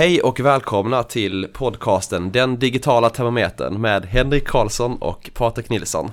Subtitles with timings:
[0.00, 6.10] Hej och välkomna till podcasten Den digitala termometern med Henrik Karlsson och Patrik Nilsson.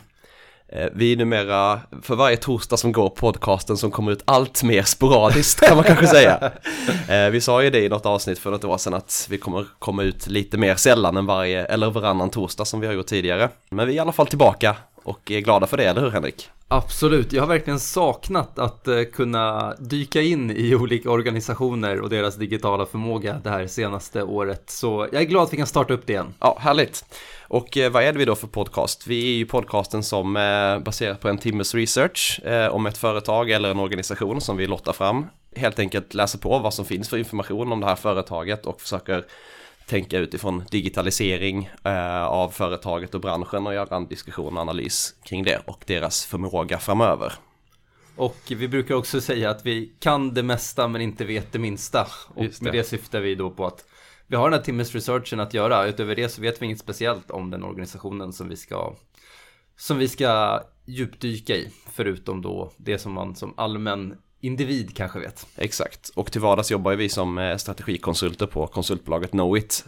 [0.69, 4.83] Eh, vi är numera för varje torsdag som går podcasten som kommer ut allt mer
[4.83, 6.51] sporadiskt kan man kanske säga.
[7.09, 9.65] Eh, vi sa ju det i något avsnitt för något år sedan att vi kommer
[9.79, 13.49] komma ut lite mer sällan än varje eller varannan torsdag som vi har gjort tidigare.
[13.69, 14.75] Men vi är i alla fall tillbaka
[15.07, 16.49] och är glada för det, eller hur Henrik?
[16.67, 22.35] Absolut, jag har verkligen saknat att uh, kunna dyka in i olika organisationer och deras
[22.35, 24.69] digitala förmåga det här senaste året.
[24.69, 26.33] Så jag är glad att vi kan starta upp det igen.
[26.39, 27.05] Ja, härligt.
[27.47, 29.07] Och eh, vad är det vi då för podcast?
[29.07, 33.51] Vi är ju podcasten som eh, baserat på en timmes research eh, om ett företag
[33.51, 35.25] eller en organisation som vi lottar fram.
[35.55, 39.25] Helt enkelt läser på vad som finns för information om det här företaget och försöker
[39.87, 45.43] tänka utifrån digitalisering eh, av företaget och branschen och göra en diskussion och analys kring
[45.43, 47.33] det och deras förmåga framöver.
[48.15, 52.07] Och vi brukar också säga att vi kan det mesta men inte vet det minsta.
[52.27, 52.61] Och det.
[52.61, 53.85] med det syftar vi då på att
[54.27, 55.87] vi har den här timmes researchen att göra.
[55.87, 58.95] Utöver det så vet vi inget speciellt om den organisationen som vi ska
[59.77, 61.69] som vi ska djupdyka i.
[61.91, 65.47] Förutom då det som man som allmän individ kanske vet.
[65.55, 69.85] Exakt, och till vardags jobbar vi som eh, strategikonsulter på konsultbolaget Knowit.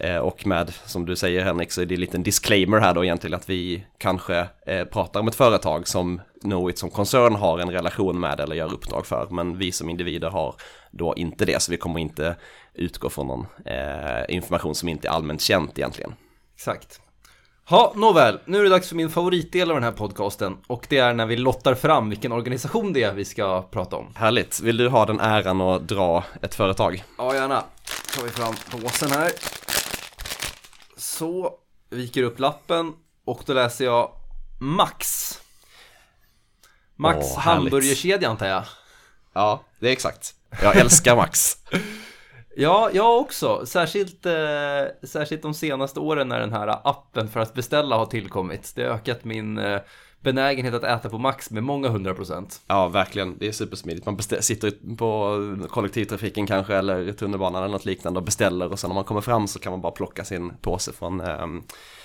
[0.00, 3.04] Eh, och med, som du säger Henrik, så är det en liten disclaimer här då
[3.04, 7.70] egentligen att vi kanske eh, pratar om ett företag som Knowit som koncern har en
[7.70, 9.26] relation med eller gör uppdrag för.
[9.30, 10.54] Men vi som individer har
[10.90, 12.36] då inte det, så vi kommer inte
[12.74, 13.46] utgå från någon
[14.28, 16.14] information som inte är allmänt känt egentligen.
[16.54, 17.00] Exakt.
[17.68, 20.98] Ja, nåväl, nu är det dags för min favoritdel av den här podcasten och det
[20.98, 24.12] är när vi lottar fram vilken organisation det är vi ska prata om.
[24.14, 27.04] Härligt, vill du ha den äran att dra ett företag?
[27.18, 27.64] Ja, gärna.
[28.16, 29.30] Tar vi fram påsen här.
[30.96, 31.52] Så,
[31.90, 32.92] viker upp lappen
[33.24, 34.10] och då läser jag
[34.60, 35.30] Max.
[36.96, 38.64] Max Åh, hamburgerkedja antar jag.
[39.32, 40.34] Ja, det är exakt.
[40.62, 41.56] Jag älskar Max.
[42.56, 43.66] Ja, jag också.
[43.66, 44.32] Särskilt, eh,
[45.02, 48.72] särskilt de senaste åren när den här appen för att beställa har tillkommit.
[48.76, 49.80] Det har ökat min eh,
[50.24, 52.60] benägenhet att äta på max med många hundra procent.
[52.66, 53.38] Ja, verkligen.
[53.38, 54.06] Det är supersmidigt.
[54.06, 58.94] Man sitter på kollektivtrafiken kanske eller tunnelbanan eller något liknande och beställer och sen när
[58.94, 61.46] man kommer fram så kan man bara plocka sin påse från eh,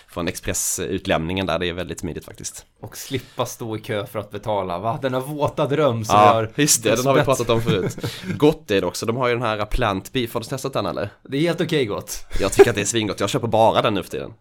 [0.09, 2.66] från expressutlämningen där, det är väldigt smidigt faktiskt.
[2.80, 5.00] Och slippa stå i kö för att betala, va?
[5.01, 6.51] Denna våta dröm som ja, gör...
[6.56, 7.97] just det, den har vi pratat om förut.
[8.38, 10.86] gott är det också, de har ju den här plant beef, har du testat den
[10.86, 11.09] eller?
[11.24, 12.25] Det är helt okej okay, gott.
[12.40, 14.34] Jag tycker att det är svingott, jag köper bara den nu för tiden.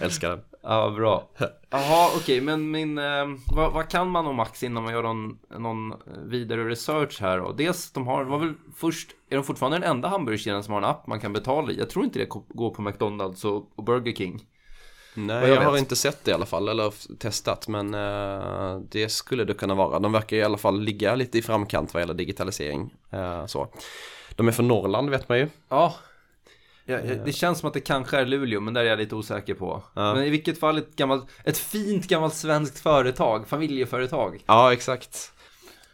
[0.00, 0.40] Älskar den.
[0.62, 1.28] Ja, bra.
[1.70, 5.02] Jaha, okej, okay, men min, eh, vad, vad, kan man om Max innan man gör
[5.02, 5.94] någon, någon
[6.26, 7.52] vidare research här då?
[7.52, 10.88] Dels, de har, var väl först, är de fortfarande den enda hamburgerkedjan som har en
[10.88, 11.78] app man kan betala i?
[11.78, 14.44] Jag tror inte det går på McDonalds och, och Burger King.
[15.14, 19.08] Nej, jag, jag har inte sett det i alla fall, eller testat, men uh, det
[19.08, 19.98] skulle det kunna vara.
[19.98, 22.94] De verkar i alla fall ligga lite i framkant vad gäller digitalisering.
[23.14, 23.68] Uh, så.
[24.36, 25.48] De är från Norrland vet man ju.
[25.68, 25.94] Ja.
[26.98, 29.54] Ja, det känns som att det kanske är Luleå, men där är jag lite osäker
[29.54, 29.82] på.
[29.94, 30.14] Ja.
[30.14, 34.42] Men i vilket fall ett, gammalt, ett fint gammalt svenskt företag, familjeföretag.
[34.46, 35.32] Ja, exakt.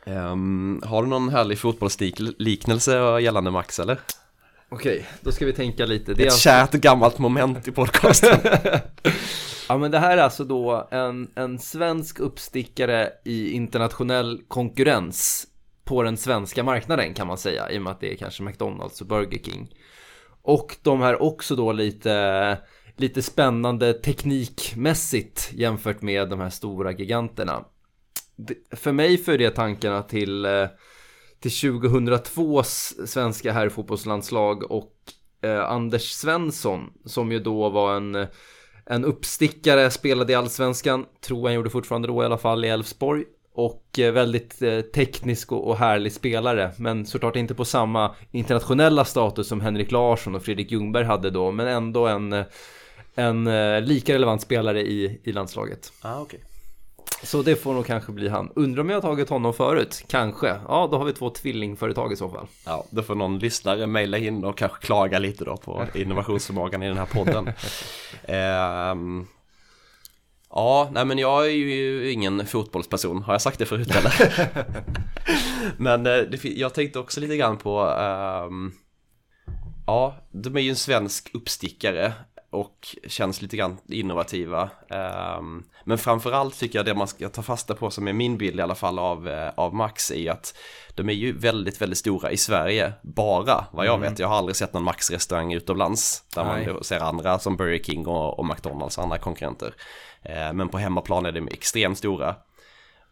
[0.06, 3.98] Um, har du någon härlig fotbollsliknelse gällande Max eller?
[4.68, 6.14] Okej, då ska vi tänka lite.
[6.14, 6.48] Det är Ett alltså...
[6.48, 8.38] kärt gammalt moment i podcasten.
[9.68, 15.46] ja, men det här är alltså då en, en svensk uppstickare i internationell konkurrens
[15.84, 19.00] på den svenska marknaden kan man säga, i och med att det är kanske McDonalds
[19.00, 19.74] och Burger King.
[20.48, 22.58] Och de här också då lite,
[22.96, 27.64] lite spännande teknikmässigt jämfört med de här stora giganterna.
[28.70, 30.66] För mig för det tankarna till eh,
[31.40, 34.94] till 2002s svenska herrfotbollslandslag och
[35.42, 38.26] eh, Anders Svensson som ju då var en,
[38.86, 43.24] en uppstickare, spelade i allsvenskan, tror han gjorde fortfarande då i alla fall i Elfsborg
[43.58, 49.48] och eh, väldigt eh, teknisk och, härlig spelare men såklart inte på samma internationella status
[49.48, 52.44] som Henrik Larsson och Fredrik Ljungberg hade då men ändå en,
[53.14, 55.92] en eh, lika relevant spelare i, i landslaget.
[56.00, 56.40] Ah, okay.
[57.22, 58.52] Så det får nog kanske bli han.
[58.54, 60.04] Undrar om jag har tagit honom förut?
[60.08, 60.46] Kanske.
[60.68, 62.46] Ja, då har vi två tvillingföretag i så fall.
[62.66, 66.88] Ja, då får någon lyssnare mejla in och kanske klaga lite då på innovationsförmågan i
[66.88, 67.50] den här podden.
[68.24, 69.26] ehm,
[70.50, 73.22] ja, nej men jag är ju ingen fotbollsperson.
[73.22, 74.12] Har jag sagt det förut eller?
[75.82, 78.72] men eh, det, jag tänkte också lite grann på um,
[79.88, 82.12] Ja, de är ju en svensk uppstickare
[82.50, 84.70] och känns lite grann innovativa.
[84.90, 88.58] Ehm, men framförallt tycker jag det man ska ta fasta på som är min bild
[88.58, 90.54] i alla fall av, eh, av Max är att
[90.94, 94.10] de är ju väldigt, väldigt stora i Sverige, bara vad jag mm.
[94.10, 94.18] vet.
[94.18, 96.72] Jag har aldrig sett någon Max-restaurang utomlands där Nej.
[96.72, 99.74] man ser andra som Burger King och, och McDonalds och andra konkurrenter.
[100.22, 102.34] Ehm, men på hemmaplan är de extremt stora.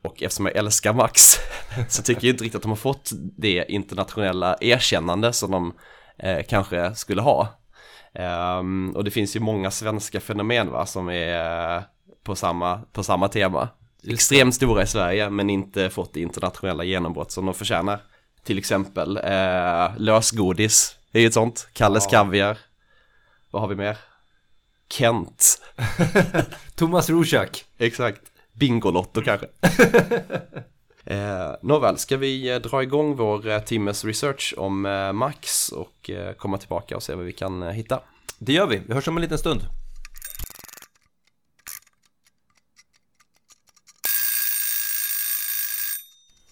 [0.03, 1.37] Och eftersom jag älskar Max
[1.89, 5.75] så tycker jag inte riktigt att de har fått det internationella erkännande som de
[6.19, 7.49] eh, kanske skulle ha.
[8.19, 11.83] Um, och det finns ju många svenska fenomen va, som är
[12.23, 13.69] på samma, på samma tema.
[14.09, 18.01] Extremt stora i Sverige men inte fått det internationella genombrott som de förtjänar.
[18.45, 22.11] Till exempel eh, lösgodis är ju ett sånt, Kalles ja.
[22.11, 22.59] Kaviar.
[23.51, 23.99] Vad har vi mer?
[24.89, 25.63] Kent.
[26.75, 27.65] Thomas Rorschach.
[27.79, 28.21] Exakt.
[28.53, 29.47] Bingolotto kanske.
[31.07, 36.11] eh, nåväl, ska vi eh, dra igång vår eh, timmes research om eh, Max och
[36.37, 38.01] komma tillbaka och se vad vi kan hitta?
[38.39, 39.61] Det gör vi, vi hörs om en liten stund.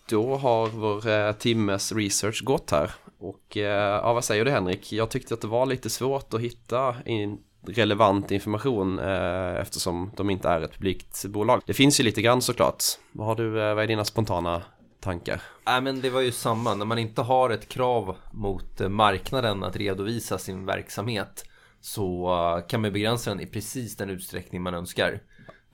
[0.08, 4.92] Då har vår timmes research gått här och ja, vad säger du Henrik?
[4.92, 10.30] Jag tyckte att det var lite svårt att hitta in relevant information eh, eftersom de
[10.30, 11.62] inte är ett publikt bolag.
[11.66, 12.82] Det finns ju lite grann såklart.
[13.12, 14.62] Vad har du, eh, vad är dina spontana
[15.00, 15.42] tankar?
[15.66, 19.64] Nej men det var ju samma, när man inte har ett krav mot eh, marknaden
[19.64, 21.44] att redovisa sin verksamhet
[21.80, 25.20] så eh, kan man begränsa den i precis den utsträckning man önskar.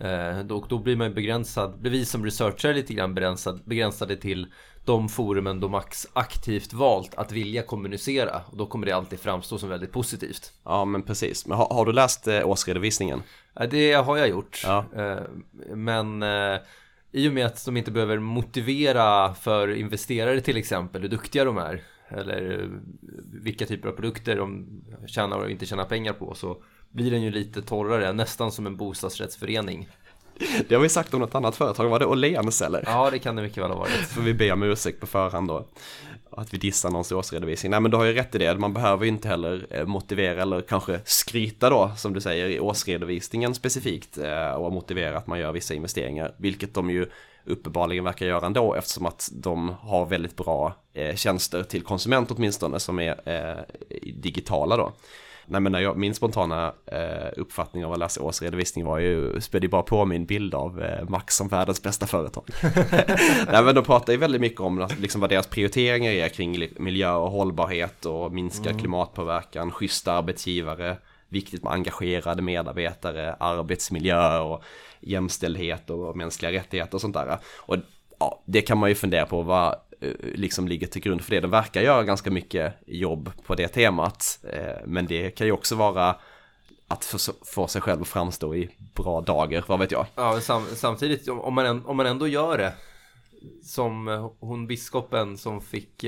[0.01, 4.47] Eh, då, då blir man begränsad, blir vi som researchare lite grann begränsad, begränsade till
[4.85, 9.59] de forumen då Max aktivt valt att vilja kommunicera och då kommer det alltid framstå
[9.59, 10.53] som väldigt positivt.
[10.65, 13.23] Ja men precis, men har, har du läst eh, årsredovisningen?
[13.71, 14.63] Det har jag gjort.
[14.65, 14.85] Ja.
[14.97, 15.21] Eh,
[15.75, 16.59] men eh,
[17.13, 21.59] i och med att de inte behöver motivera för investerare till exempel hur duktiga de
[21.59, 22.71] är eller
[23.33, 24.67] vilka typer av produkter de
[25.07, 28.77] tjänar och inte tjänar pengar på så blir den ju lite torrare, nästan som en
[28.77, 29.89] bostadsrättsförening.
[30.69, 32.83] Det har vi sagt om något annat företag, var det Åhléns eller?
[32.87, 33.91] Ja, det kan det mycket väl ha varit.
[33.93, 35.67] Får vi be om ursäkt på förhand då.
[36.31, 37.71] Att vi dissar någons årsredovisning.
[37.71, 40.43] Nej men du har ju rätt i det, man behöver ju inte heller eh, motivera
[40.43, 45.39] eller kanske skryta då, som du säger, i årsredovisningen specifikt eh, och motivera att man
[45.39, 47.07] gör vissa investeringar, vilket de ju
[47.45, 52.81] uppenbarligen verkar göra ändå eftersom att de har väldigt bra eh, tjänster till konsument åtminstone
[52.81, 53.65] som är
[54.15, 54.93] digitala då.
[55.51, 59.83] Nej men jag, min spontana eh, uppfattning av att läsa årsredovisning var ju, spädde bara
[59.83, 62.45] på min bild av eh, Max som världens bästa företag.
[63.53, 67.13] Nej men de pratar ju väldigt mycket om liksom, vad deras prioriteringar är kring miljö
[67.13, 68.79] och hållbarhet och minskad mm.
[68.79, 70.97] klimatpåverkan, schyssta arbetsgivare,
[71.29, 74.63] viktigt med engagerade medarbetare, arbetsmiljö och
[75.01, 77.39] jämställdhet och mänskliga rättigheter och sånt där.
[77.57, 77.77] Och
[78.19, 81.41] ja, det kan man ju fundera på vad Eh, liksom ligger till grund för det.
[81.41, 84.39] De verkar göra ganska mycket jobb på det temat.
[84.53, 86.17] Eh, men det kan ju också vara
[86.89, 87.15] att
[87.45, 90.07] få sig själv att framstå i bra dagar, vad vet jag.
[90.15, 92.73] Ja, sam samtidigt om man, om man ändå gör det
[93.65, 96.05] som eh, hon biskopen som fick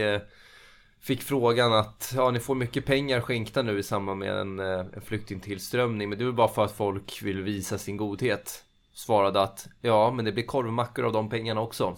[1.01, 5.03] fick frågan att ja, ni får mycket pengar skänkta nu i samband med en, en
[5.03, 8.65] flyktingtillströmning men det är väl bara för att folk vill visa sin godhet.
[8.95, 11.97] Svarade att ja, men det blir korvmackor av de pengarna också.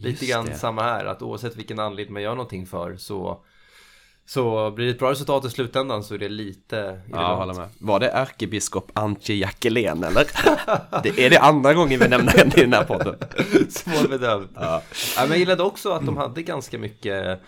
[0.00, 0.54] Lite grann det.
[0.54, 3.44] samma här, att oavsett vilken anledning man gör någonting för så
[4.26, 7.08] så blir det ett bra resultat i slutändan så är det lite irrelevant.
[7.12, 7.68] Ja, håller med.
[7.78, 10.26] Var det ärkebiskop Antje Jackelén eller?
[11.02, 13.14] det är det andra gången vi nämner henne i den här podden.
[13.70, 14.50] Svårbedömt.
[14.54, 14.82] Ja.
[15.16, 15.22] ja.
[15.22, 17.40] men jag gillade också att de hade ganska mycket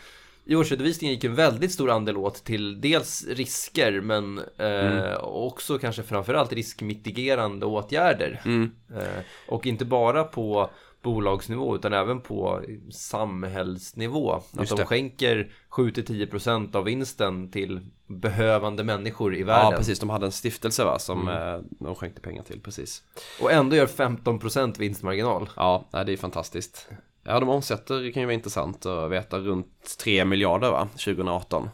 [0.45, 5.17] i årsredovisningen gick en väldigt stor andel åt till dels risker men eh, mm.
[5.23, 8.41] också kanske framförallt riskmitigerande åtgärder.
[8.45, 8.71] Mm.
[8.97, 10.71] Eh, och inte bara på
[11.03, 14.33] bolagsnivå utan även på samhällsnivå.
[14.33, 19.71] Att de skänker 7-10% av vinsten till behövande människor i världen.
[19.71, 19.99] Ja, precis.
[19.99, 21.55] De hade en stiftelse va, som mm.
[21.55, 23.03] Eh, de skänkte pengar till, precis.
[23.43, 25.51] Och ändå gör 15% vinstmarginal.
[25.57, 26.89] Ja, det är fantastiskt.
[27.25, 31.69] Ja, de omsätter, det kan ju vara intressant att veta, runt 3 miljarder va, 2018.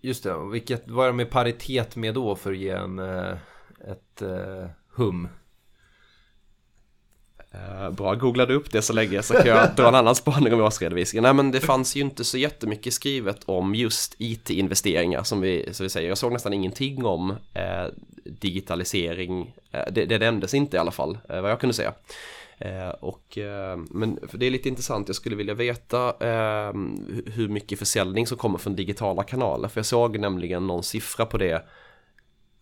[0.00, 3.32] Just det, vilket, vad är de i paritet med då för att ge en, eh,
[3.90, 5.28] ett uh, hum?
[7.54, 10.60] Uh, bra, googlade upp det så länge så kan jag dra en annan spaning om
[10.60, 11.22] årsredovisningen.
[11.22, 15.84] Nej men det fanns ju inte så jättemycket skrivet om just IT-investeringar som vi, som
[15.84, 16.08] vi säger.
[16.08, 17.86] Jag såg nästan ingenting om eh,
[18.28, 19.54] digitalisering.
[19.72, 21.92] Eh, det, det nämndes inte i alla fall, eh, vad jag kunde säga.
[22.58, 23.38] Eh, och,
[23.90, 28.58] men det är lite intressant, jag skulle vilja veta ehm, hur mycket försäljning som kommer
[28.58, 29.68] från digitala kanaler.
[29.68, 31.64] För jag såg nämligen någon siffra på det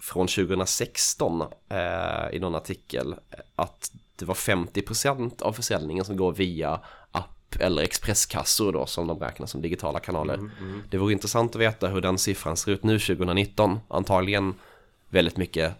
[0.01, 1.43] från 2016
[2.33, 3.15] i någon artikel.
[3.57, 6.81] Att det var 50% av försäljningen som går via
[7.13, 10.35] app eller expresskassor då som de räknar som digitala kanaler.
[10.35, 10.83] Mm, mm.
[10.91, 13.81] Det vore intressant att veta hur den siffran ser ut nu 2019.
[13.89, 14.55] Antagligen
[15.09, 15.73] väldigt mycket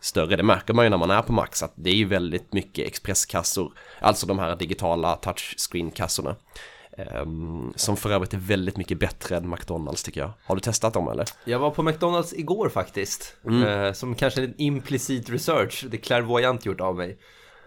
[0.00, 0.36] större.
[0.36, 2.86] Det märker man ju när man är på Max att det är ju väldigt mycket
[2.86, 3.72] expresskassor.
[4.00, 6.36] Alltså de här digitala touchscreen-kassorna.
[7.22, 10.30] Um, som för övrigt är väldigt mycket bättre än McDonalds tycker jag.
[10.44, 11.26] Har du testat dem eller?
[11.44, 13.36] Jag var på McDonalds igår faktiskt.
[13.44, 13.62] Mm.
[13.62, 17.18] Uh, som kanske en implicit research, det är clairvoyant gjort av mig.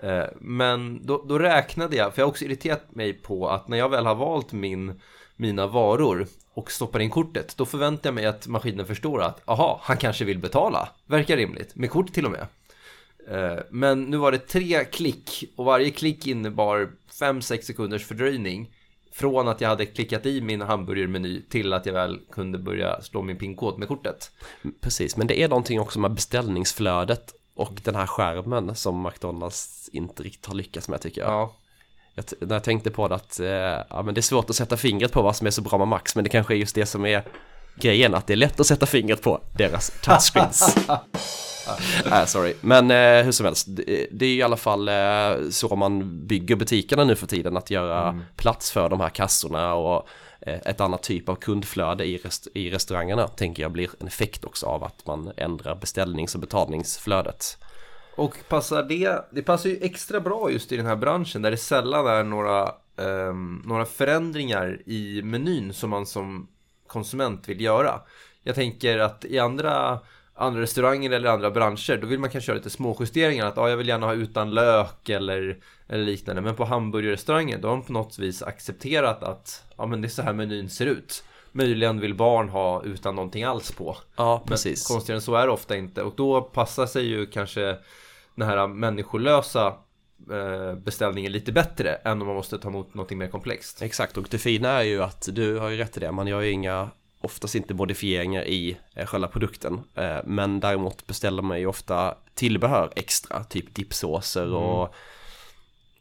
[0.03, 3.77] Eh, men då, då, räknade jag, för jag har också irriterat mig på att när
[3.77, 5.01] jag väl har valt min
[5.35, 9.79] mina varor och stoppar in kortet, då förväntar jag mig att maskinen förstår att aha,
[9.83, 10.89] han kanske vill betala.
[11.05, 12.47] Verkar rimligt, med kort till och med.
[13.27, 16.89] Eh, men nu var det tre klick och varje klick innebar
[17.19, 18.71] 5-6 sekunders fördröjning
[19.11, 23.21] från att jag hade klickat i min hamburgermeny till att jag väl kunde börja slå
[23.21, 24.31] min pinkod med kortet.
[24.81, 30.23] Precis, men det är någonting också med beställningsflödet och den här skärmen som McDonalds inte
[30.23, 31.31] riktigt har lyckats med tycker jag.
[31.31, 31.53] Ja,
[32.13, 33.47] jag när jag tänkte på det att eh,
[33.89, 35.87] ja, men det är svårt att sätta fingret på vad som är så bra med
[35.87, 37.23] Max, men det kanske är just det som är
[37.75, 40.77] grejen, att det är lätt att sätta fingret på deras touchscreens.
[42.05, 45.75] äh, sorry, men eh, hur som helst, det, det är i alla fall eh, så
[45.75, 50.07] man bygger butikerna nu för tiden, att göra plats för de här kassorna och
[50.47, 54.45] Eh, ett annat typ av kundflöde i, rest- i restaurangerna tänker jag blir en effekt
[54.45, 57.57] också av att man ändrar beställnings och betalningsflödet.
[58.15, 61.57] och passar det, det passar ju extra bra just i den här branschen där det
[61.57, 66.47] sällan är några, ehm, några förändringar i menyn som man som
[66.87, 68.01] konsument vill göra.
[68.43, 69.99] Jag tänker att i andra,
[70.37, 73.69] andra restauranger eller andra branscher då vill man kanske göra lite små justeringar att ah,
[73.69, 76.41] jag vill gärna ha utan lök eller, eller liknande.
[76.41, 80.09] Men på hamburgerrestaurangen då har de på något vis accepterat att ja, men det är
[80.09, 81.23] så här menyn ser ut.
[81.51, 83.97] Möjligen vill barn ha utan någonting alls på.
[84.15, 84.87] Ja, Men precis.
[84.87, 87.77] konstigare än så är det ofta inte och då passar sig ju kanske
[88.35, 89.67] den här människolösa
[90.31, 93.81] eh, beställningen lite bättre än om man måste ta emot något mer komplext.
[93.81, 96.41] Exakt, och det fina är ju att du har ju rätt i det, man gör
[96.41, 96.89] ju inga,
[97.21, 99.81] oftast inte modifieringar i eh, själva produkten.
[99.95, 104.95] Eh, men däremot beställer man ju ofta tillbehör extra, typ dipsåser och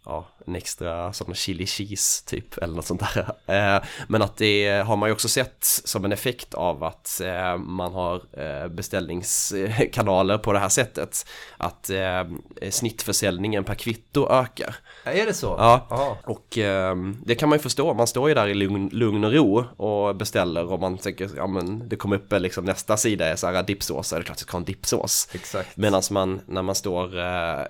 [0.07, 3.27] ja, en extra sån chili cheese typ eller något sånt där.
[3.47, 7.57] Eh, men att det har man ju också sett som en effekt av att eh,
[7.57, 11.27] man har eh, beställningskanaler på det här sättet.
[11.57, 12.25] Att eh,
[12.71, 14.77] snittförsäljningen per kvitto ökar.
[15.05, 15.55] Är det så?
[15.59, 16.19] Ja, Ja.
[16.25, 17.95] och ehm, det kan man ju förstå.
[17.95, 21.47] Man står ju där i lugn, lugn och ro och beställer och man tänker, ja
[21.47, 24.49] men det kommer upp liksom nästa sida är så här dipsås, är det klart jag
[24.49, 25.29] ska ha en dipsås.
[25.33, 25.77] Exakt.
[25.77, 27.67] Medan man, när man står eh,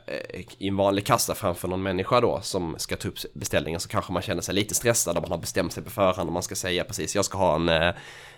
[0.59, 4.13] i en vanlig kassa framför någon människa då som ska ta upp beställningen så kanske
[4.13, 6.55] man känner sig lite stressad om man har bestämt sig på förhand och man ska
[6.55, 7.95] säga precis, jag ska ha en eh,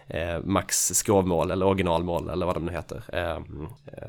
[0.08, 3.02] eh, Max skrovmål eller originalmål eller vad de nu heter.
[3.12, 3.42] Eh,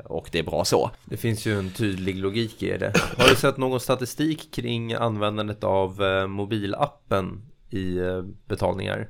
[0.04, 0.90] och det är bra så.
[1.04, 2.92] Det finns ju en tydlig logik i det.
[3.18, 9.08] Har du sett någon statistik kring användandet av eh, mobilappen i eh, betalningar?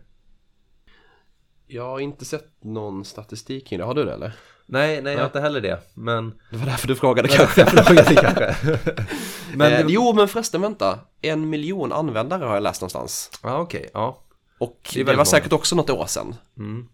[1.66, 4.32] Jag har inte sett någon statistik kring det, har du det eller?
[4.72, 5.78] Nej, nej, jag har inte heller det.
[5.94, 6.34] Men...
[6.50, 7.60] Det var därför du frågade kanske.
[7.60, 8.56] Jag frågade kanske.
[9.54, 9.72] Men...
[9.72, 10.98] eh, jo, men förresten vänta.
[11.22, 13.30] En miljon användare har jag läst någonstans.
[13.42, 13.90] Ja, okej.
[13.94, 14.18] Ja.
[14.58, 15.24] Och Det det, var många.
[15.24, 16.34] säkert också något år sedan.
[16.58, 16.88] Mm.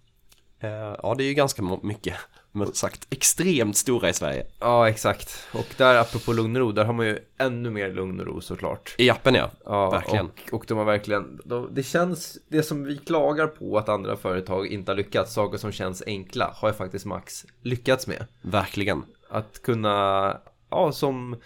[0.61, 0.71] Eh,
[1.02, 2.14] ja, det är ju ganska mycket.
[2.57, 4.47] Men sagt, extremt stora i Sverige.
[4.61, 5.49] Ja, exakt.
[5.53, 8.41] Och där, apropå lugn och ro, där har man ju ännu mer lugn och ro
[8.41, 8.95] såklart.
[8.99, 9.51] I appen ja.
[9.65, 10.27] Ja, Verkligen.
[10.27, 14.17] Och, och de har verkligen, de, det känns, det som vi klagar på att andra
[14.17, 18.25] företag inte har lyckats, saker som känns enkla, har jag faktiskt Max lyckats med.
[18.43, 19.03] Verkligen.
[19.31, 20.37] Att kunna,
[20.71, 21.37] ja som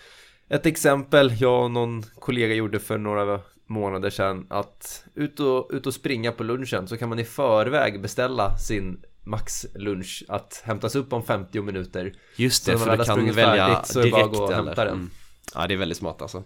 [0.49, 5.87] ett exempel jag och någon kollega gjorde för några månader sedan, att ut och, ut
[5.87, 10.95] och springa på lunchen så kan man i förväg beställa sin Max lunch att hämtas
[10.95, 12.13] upp om 50 minuter.
[12.37, 14.39] Just Så det, man för du kan välja färdigt så är det bara att direkt
[14.39, 14.95] gå och hämta den.
[14.95, 15.11] Mm.
[15.55, 16.43] Ja, det är väldigt smart alltså.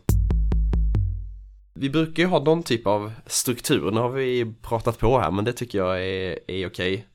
[1.75, 5.45] Vi brukar ju ha någon typ av struktur, nu har vi pratat på här, men
[5.45, 7.07] det tycker jag är, är okej.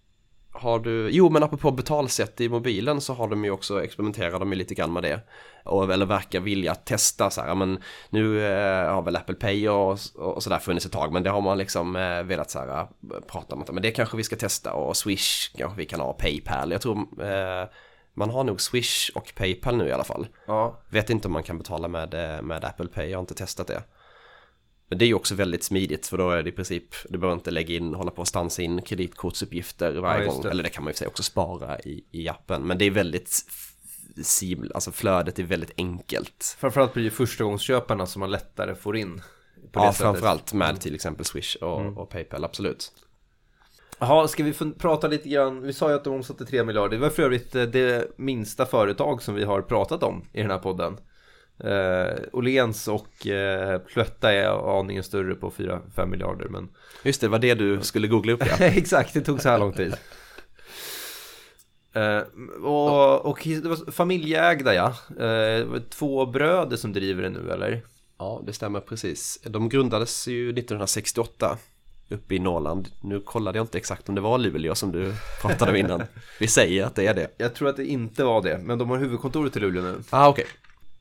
[0.62, 4.52] Har du, jo men apropå betalsätt i mobilen så har de ju också experimenterat de
[4.52, 5.20] ju lite grann med det.
[5.64, 10.00] Och, eller verkar vilja testa så här, men nu eh, har väl Apple Pay och,
[10.16, 12.88] och sådär funnits ett tag, men det har man liksom eh, velat så här, eh,
[13.28, 16.72] prata om, men det kanske vi ska testa och Swish kanske vi kan ha, Paypal,
[16.72, 17.68] jag tror eh,
[18.14, 20.28] man har nog Swish och Paypal nu i alla fall.
[20.48, 23.68] Ja, Vet inte om man kan betala med, med Apple Pay, jag har inte testat
[23.68, 23.84] det.
[24.90, 27.38] Men det är ju också väldigt smidigt för då är det i princip, du behöver
[27.38, 30.46] inte lägga in, hålla på och stansa in kreditkortsuppgifter varje Ja, gång.
[30.46, 32.62] Eller det kan man ju sig också spara i, i appen.
[32.64, 33.46] Men det är väldigt,
[34.24, 36.58] sim, alltså flödet är väldigt enkelt.
[36.60, 39.22] framförallt blir det förstagångsköparna som man lättare får in.
[39.72, 40.02] På det Ja, sättet.
[40.06, 40.14] Mm.
[40.14, 42.92] framförallt med till exempel Swish och, och Paypal, absolut.
[44.00, 45.62] Jaha, ska vi prata lite grann?
[45.62, 46.98] Vi sa ju att de omsatte 3 miljarder.
[46.98, 50.52] Det var för övrigt eh, det minsta företag som vi har pratat om i den
[50.52, 50.98] här podden.
[51.64, 53.82] Eh, Åhléns och eh,
[54.22, 56.48] är aningen större på 4-5 miljarder.
[56.50, 56.70] Men
[57.04, 58.56] Just det, det var det du skulle googla upp ja.
[58.66, 59.96] exakt, det tog så här lång tid.
[61.94, 62.22] Eh,
[62.64, 64.94] och, och det var familjeägda ja.
[65.26, 67.82] Eh, två bröder som driver det nu eller?
[68.18, 69.40] Ja, det stämmer precis.
[69.44, 71.58] De grundades ju 1968
[72.10, 72.88] uppe i Norrland.
[73.02, 76.04] Nu kollade jag inte exakt om det var Luleå som du pratade om innan.
[76.40, 77.28] Vi säger att det är det.
[77.38, 79.96] Jag tror att det inte var det, men de har huvudkontoret i Luleå nu.
[80.10, 80.46] Ah, okej.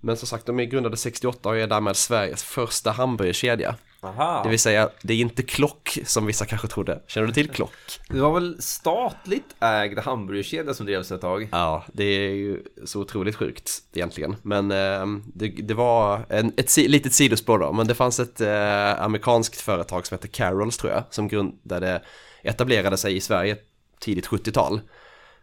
[0.00, 3.74] Men som sagt, de är grundade 68 och är därmed Sveriges första hamburgerkedja.
[4.00, 4.42] Aha.
[4.42, 7.02] Det vill säga, det är inte klock som vissa kanske trodde.
[7.06, 8.00] Känner du till klock?
[8.08, 11.48] Det var väl statligt ägd hamburgerkedja som drevs ett tag?
[11.52, 14.36] Ja, det är ju så otroligt sjukt egentligen.
[14.42, 17.72] Men eh, det, det, var en, ett litet sidospår då.
[17.72, 21.04] Men det fanns ett eh, amerikanskt företag som heter Carols tror jag.
[21.10, 22.02] Som grundade,
[22.42, 23.56] etablerade sig i Sverige
[24.00, 24.80] tidigt 70-tal.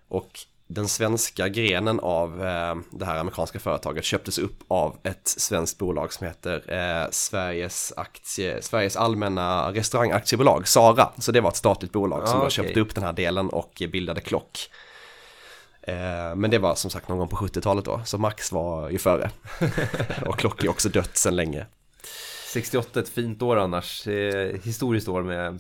[0.07, 5.77] Och den svenska grenen av eh, det här amerikanska företaget köptes upp av ett svenskt
[5.77, 11.11] bolag som heter eh, Sveriges, aktie, Sveriges allmänna restaurangaktiebolag, SARA.
[11.17, 12.51] Så det var ett statligt bolag som Ah, då okej.
[12.51, 14.69] köpte upp den här delen och bildade Klock.
[15.81, 18.97] Eh, men det var som sagt någon gång på 70-talet då, så Max var ju
[18.97, 19.29] före.
[20.25, 21.65] och Klock är också dött sedan länge.
[22.53, 24.07] 68 ett fint år annars,
[24.63, 25.59] historiskt år med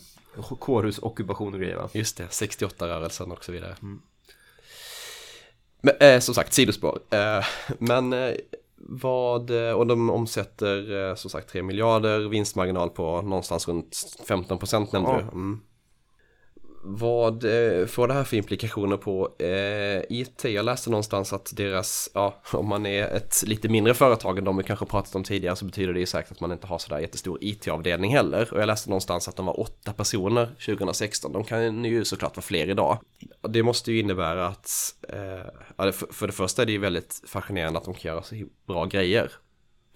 [0.59, 1.89] kårhusockupation och grejer va?
[1.93, 3.75] Just det, 68-rörelsen och så vidare.
[5.85, 6.99] Men eh, som sagt, sidospår.
[7.09, 7.45] Eh,
[7.79, 8.33] men eh,
[8.77, 14.57] vad, eh, och de omsätter eh, som sagt 3 miljarder, vinstmarginal på någonstans runt 15
[14.57, 15.17] procent nämnde Ja.
[15.17, 15.21] du.
[15.23, 15.61] Mm.
[16.87, 20.43] Vad eh, får det här för implikationer på eh, IT?
[20.43, 24.57] Jag läste någonstans att deras, ja, om man är ett lite mindre företag än de
[24.57, 26.99] vi kanske pratat om tidigare så betyder det ju säkert att man inte har sådär
[26.99, 28.53] jättestor IT-avdelning heller.
[28.53, 31.31] Och jag läste någonstans att de var åtta personer 2016.
[31.31, 32.97] De kan ju såklart vara fler idag.
[33.49, 37.79] Det måste ju innebära att, eh, för, för det första är det ju väldigt fascinerande
[37.79, 38.35] att de kan göra så
[38.67, 39.31] bra grejer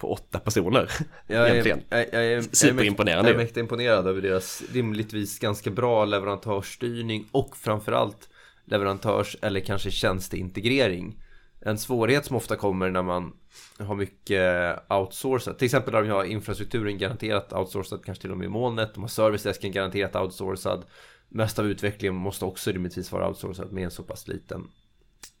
[0.00, 0.90] på åtta personer.
[1.26, 1.82] Jag är, egentligen.
[1.88, 7.56] jag, jag, är, Superimponerande Jag är mäktigt imponerad över deras rimligtvis ganska bra leverantörsstyrning och
[7.56, 8.28] framförallt
[8.64, 11.22] leverantörs eller kanske tjänsteintegrering.
[11.60, 13.32] En svårighet som ofta kommer när man
[13.78, 15.58] har mycket outsourcat.
[15.58, 18.94] Till exempel där de har infrastrukturen garanterat outsourcad, kanske till och med i molnet.
[18.94, 20.84] De har servicedesken garanterat outsourcad.
[21.28, 24.68] Mest av utvecklingen måste också rimligtvis vara outsourcad med en så pass liten,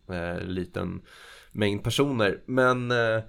[0.08, 1.02] eh, liten
[1.52, 2.40] mängd personer.
[2.46, 3.22] Men Eh,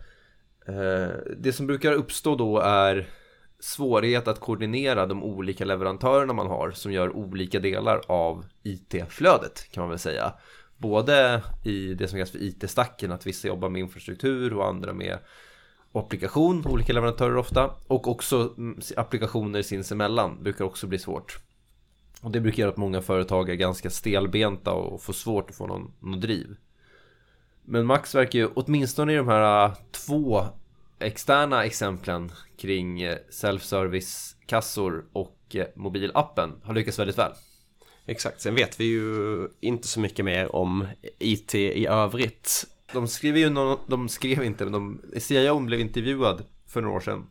[0.72, 3.08] Eh, det som brukar uppstå då är
[3.60, 9.82] svårighet att koordinera de olika leverantörerna man har som gör olika delar av IT-flödet kan
[9.82, 10.34] man väl säga.
[10.78, 15.18] Både i det som kallas för IT-stacken, att vissa jobbar med infrastruktur och andra med
[15.92, 17.72] applikation, olika leverantörer ofta.
[17.88, 21.40] Och också mm, applikationer sinsemellan brukar också bli svårt.
[22.22, 25.68] Och det brukar göra att många företag är ganska stelbenta och får svårt att få
[25.68, 26.56] någon, någon driv.
[27.66, 30.46] Men Max verkar ju, åtminstone i de här ah, två
[31.02, 37.32] externa exemplen kring äh, self-service-kassor och äh, mobilappen har lyckats väldigt väl.
[38.06, 40.88] Exakt, sen vet vi ju inte så mycket mer om
[41.20, 42.66] IT i övrigt.
[42.94, 47.00] De skrev ju någon, de skrev inte, men de, CIO blev intervjuad för några år
[47.00, 47.26] sedan.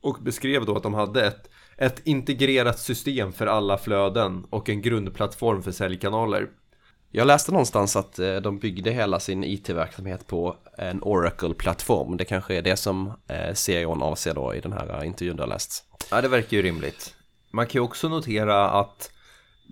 [0.00, 4.82] Och beskrev då att de hade ett, ett integrerat system för alla flöden och en
[4.82, 6.48] grundplattform för säljkanaler.
[7.14, 12.16] Jag läste någonstans att eh, de byggde hela sin IT-verksamhet på en Oracle-plattform.
[12.16, 15.36] Det kanske är det som eh, serien CEOn avser då i den här eh, intervjun
[15.36, 15.84] du har läst.
[16.10, 17.14] Ja, det verkar ju rimligt.
[17.50, 19.10] Man kan ju också notera att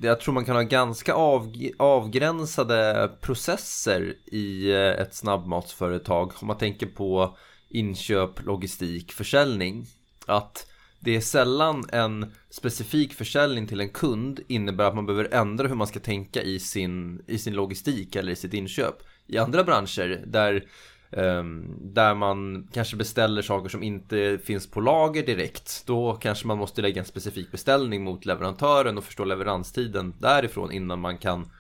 [0.03, 6.33] jag tror man kan ha ganska avg- avgränsade processer i ett snabbmatsföretag.
[6.41, 7.37] Om man tänker på
[7.69, 9.87] inköp, logistik, försäljning.
[10.27, 10.67] Att
[11.03, 15.75] det är sällan en specifik försäljning till en kund innebär att man behöver ändra hur
[15.75, 18.95] man ska tänka i sin, i sin logistik eller i sitt inköp.
[19.27, 20.65] I andra branscher där
[21.11, 25.83] ehm, där man kanske beställer saker som inte finns på lager direkt.
[25.87, 31.01] Då kanske man måste lägga en specifik beställning mot leverantören och förstå leveranstiden därifrån innan
[31.01, 31.51] man kan,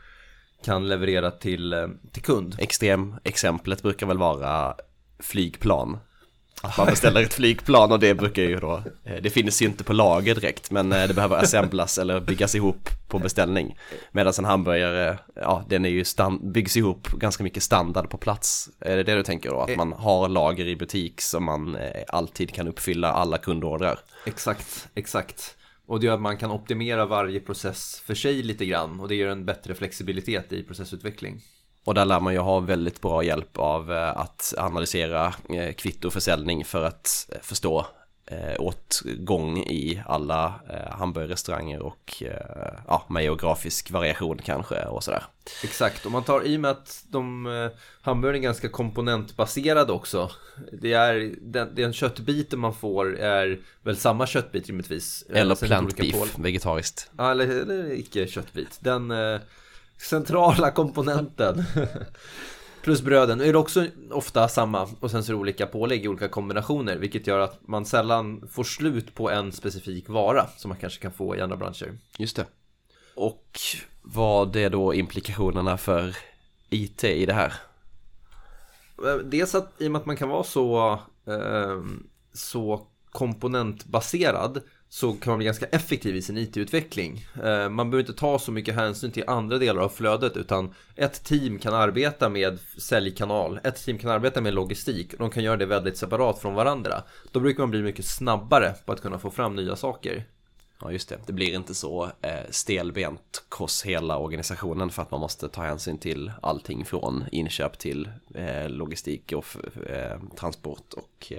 [0.64, 2.57] kan leverera till, eh, till kund.
[2.59, 4.74] Extrem exemplet brukar väl vara
[5.18, 5.98] flygplan.
[6.62, 9.84] Att man beställer ett flygplan och det brukar ju då, eh, det finns ju inte
[9.84, 13.78] på lager direkt men eh, det behöver assemblas eller byggas ihop på beställning.
[14.12, 18.68] Medan en hamburgare, ja den är ju stand, byggs ihop ganska mycket standard på plats.
[18.80, 19.60] Är det det du tänker då?
[19.60, 23.98] Att man har lager i butik som man eh, alltid kan uppfylla alla kundordrar?
[24.26, 25.56] Exakt, exakt.
[25.86, 29.14] Och det gör att man kan optimera varje process för sig lite grann och det
[29.14, 31.40] ger en bättre flexibilitet i processutveckling.
[31.84, 36.64] Och där lär man ju ha väldigt bra hjälp av eh, att analysera eh, kvittoförsäljning
[36.64, 37.86] för att eh, förstå
[38.58, 42.22] åtgång i alla hamburgerrestauranger och
[42.86, 45.22] ja, med geografisk variation kanske och sådär.
[45.64, 47.46] Exakt, om man tar i och med att de
[48.00, 50.30] hamburgaren är ganska komponentbaserade också.
[50.72, 55.24] Det är den, den köttbiten man får är väl samma köttbit rimligtvis.
[55.30, 57.10] Eller plant beef, vegetariskt.
[57.18, 58.78] Ja, eller, eller icke köttbit.
[58.80, 59.12] Den
[60.00, 61.64] centrala komponenten.
[62.82, 66.08] Plus bröden är det också ofta samma och sen så är det olika pålägg i
[66.08, 70.78] olika kombinationer vilket gör att man sällan får slut på en specifik vara som man
[70.78, 71.98] kanske kan få i andra branscher.
[72.18, 72.46] Just det.
[73.14, 73.58] Och
[74.02, 76.16] vad är då implikationerna för
[76.70, 77.52] IT i det här?
[79.06, 80.92] Eh, Dels att i och med att man kan vara så,
[81.26, 81.82] eh,
[82.32, 84.60] så komponentbaserad
[84.92, 87.26] så kan man bli ganska effektiv i sin IT-utveckling.
[87.44, 91.24] Eh, man behöver inte ta så mycket hänsyn till andra delar av flödet utan ett
[91.24, 95.57] team kan arbeta med säljkanal, ett team kan arbeta med logistik och de kan göra
[95.57, 97.03] det väldigt separat från varandra.
[97.33, 100.24] Då brukar man bli mycket snabbare på att kunna få fram nya saker.
[100.81, 101.18] Ja, just det.
[101.26, 105.98] Det blir inte så eh, stelbent Kors hela organisationen för att man måste ta hänsyn
[105.98, 109.44] till allting från inköp till eh, logistik och
[110.37, 111.33] transport och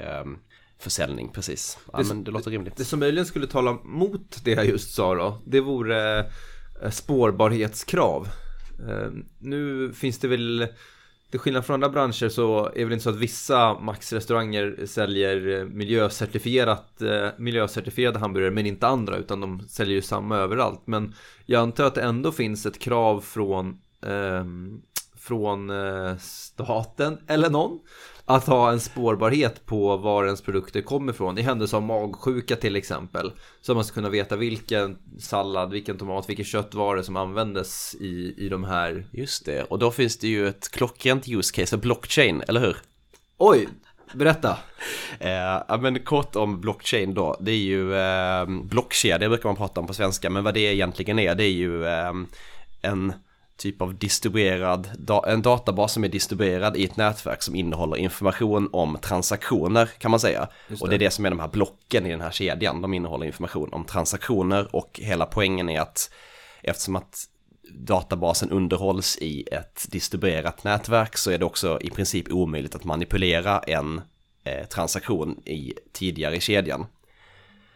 [0.82, 1.78] försäljning, precis.
[1.94, 2.76] Ja, det, men det låter rimligt.
[2.78, 6.20] Det som möjligen skulle tala mot det jag just sa då, det vore
[6.84, 8.28] eh, spårbarhetskrav.
[8.90, 10.68] Eh, nu finns det väl
[11.32, 15.66] till skillnad från andra branscher så är det väl inte så att vissa Max-restauranger säljer
[15.66, 20.82] miljöcertifierat, eh, miljöcertifierade hamburgare men inte andra utan de säljer ju samma överallt.
[20.86, 21.14] Men
[21.46, 23.68] jag antar att det ändå finns ett krav från,
[24.06, 24.46] eh,
[25.22, 27.80] från eh, staten eller någon
[28.26, 32.76] att ha en spårbarhet på var ens produkter kommer ifrån i händelse av magsjuka till
[32.76, 33.32] exempel.
[33.62, 38.50] Så man ska kunna veta vilken sallad, vilken tomat, vilken köttvara som användes i, i
[38.50, 39.06] de här.
[39.12, 42.78] Just det, och då finns det ju ett klockrent use case blockchain, eller hur?
[43.38, 43.68] Oj,
[44.14, 44.58] berätta.
[45.20, 49.88] eh, men kort om blockchain då, det är ju eh, blockkedja brukar man prata om
[49.88, 52.14] på svenska, men vad det egentligen är, det är ju eh,
[52.82, 53.14] en
[53.62, 58.98] typ av distribuerad, en databas som är distribuerad i ett nätverk som innehåller information om
[59.02, 60.48] transaktioner kan man säga.
[60.68, 60.82] Det.
[60.82, 63.26] Och det är det som är de här blocken i den här kedjan, de innehåller
[63.26, 66.12] information om transaktioner och hela poängen är att
[66.62, 67.26] eftersom att
[67.74, 73.60] databasen underhålls i ett distribuerat nätverk så är det också i princip omöjligt att manipulera
[73.60, 74.02] en
[74.44, 76.86] eh, transaktion i tidigare i kedjan.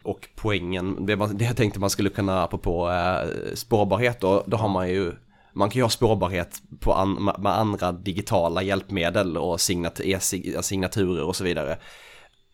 [0.04, 4.69] Och poängen, det, det jag tänkte man skulle kunna, apropå eh, spårbarhet då, då har
[4.69, 5.13] man ju
[5.56, 9.60] man kan ju ha spårbarhet på an, med andra digitala hjälpmedel och
[10.04, 10.20] e,
[10.62, 11.78] signaturer och så vidare.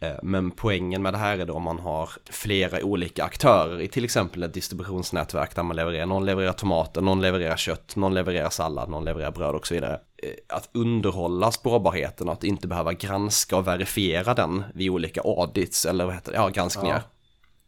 [0.01, 3.87] Eh, men poängen med det här är då om man har flera olika aktörer i
[3.87, 8.49] till exempel ett distributionsnätverk där man levererar, någon levererar tomater, någon levererar kött, någon levererar
[8.49, 9.99] sallad, någon levererar bröd och så vidare.
[10.23, 15.85] Eh, att underhålla spårbarheten och att inte behöva granska och verifiera den vid olika audits
[15.85, 17.01] eller vad heter det, ja granskningar.
[17.05, 17.20] Ja.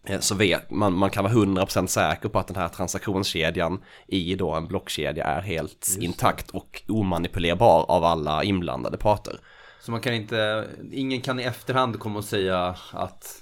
[0.05, 4.35] Eh, så vet man, man kan vara 100% säker på att den här transaktionskedjan i
[4.35, 9.39] då en blockkedja är helt intakt och omanipulerbar av alla inblandade parter.
[9.81, 13.39] Så man kan inte, ingen kan i efterhand komma och säga att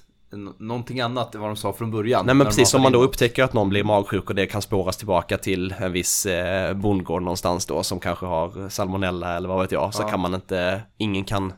[0.58, 2.26] någonting annat än vad de sa från början.
[2.26, 4.98] Nej men precis, om man då upptäcker att någon blir magsjuk och det kan spåras
[4.98, 9.72] tillbaka till en viss eh, bondgård någonstans då som kanske har salmonella eller vad vet
[9.72, 10.08] jag, så ja.
[10.08, 11.54] kan man inte, ingen kan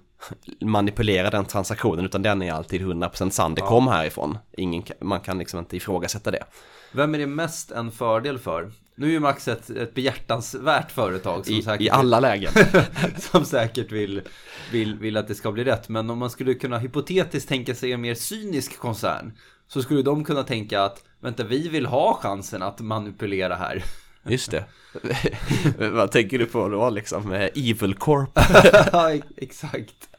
[0.62, 3.56] manipulera den transaktionen utan den är alltid 100% sann.
[3.56, 3.68] Det ja.
[3.68, 4.38] kom härifrån.
[4.58, 6.44] Ingen, man kan liksom inte ifrågasätta det.
[6.92, 8.72] Vem är det mest en fördel för?
[8.96, 12.52] Nu är ju Max ett, ett behjärtansvärt företag som I, säkert, i alla lägen
[13.18, 14.22] Som säkert vill,
[14.72, 17.92] vill, vill att det ska bli rätt Men om man skulle kunna hypotetiskt tänka sig
[17.92, 19.32] en mer cynisk koncern
[19.68, 23.84] Så skulle de kunna tänka att Vänta, vi vill ha chansen att manipulera här
[24.26, 24.66] Just det.
[25.92, 27.32] Vad tänker du på då liksom?
[27.56, 28.30] Evil Corp?
[28.92, 30.10] ja, exakt.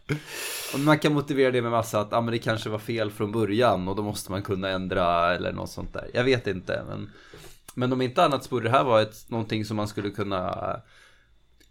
[0.74, 3.32] Och man kan motivera det med massa att ah, men det kanske var fel från
[3.32, 6.10] början och då måste man kunna ändra eller något sånt där.
[6.14, 7.10] Jag vet inte, men,
[7.74, 10.80] men om inte annat så borde det här vara ett, någonting som man skulle kunna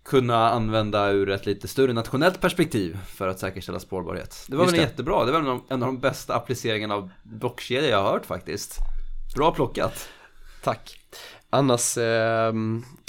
[0.04, 4.46] kunna använda ur ett lite större nationellt perspektiv för att säkerställa spårbarhet.
[4.48, 8.12] Det var väl jättebra, det var en av de bästa appliceringarna av blockkedja jag har
[8.12, 8.78] hört faktiskt.
[9.36, 10.10] Bra plockat.
[10.64, 11.00] Tack.
[11.54, 12.54] Annars, eh,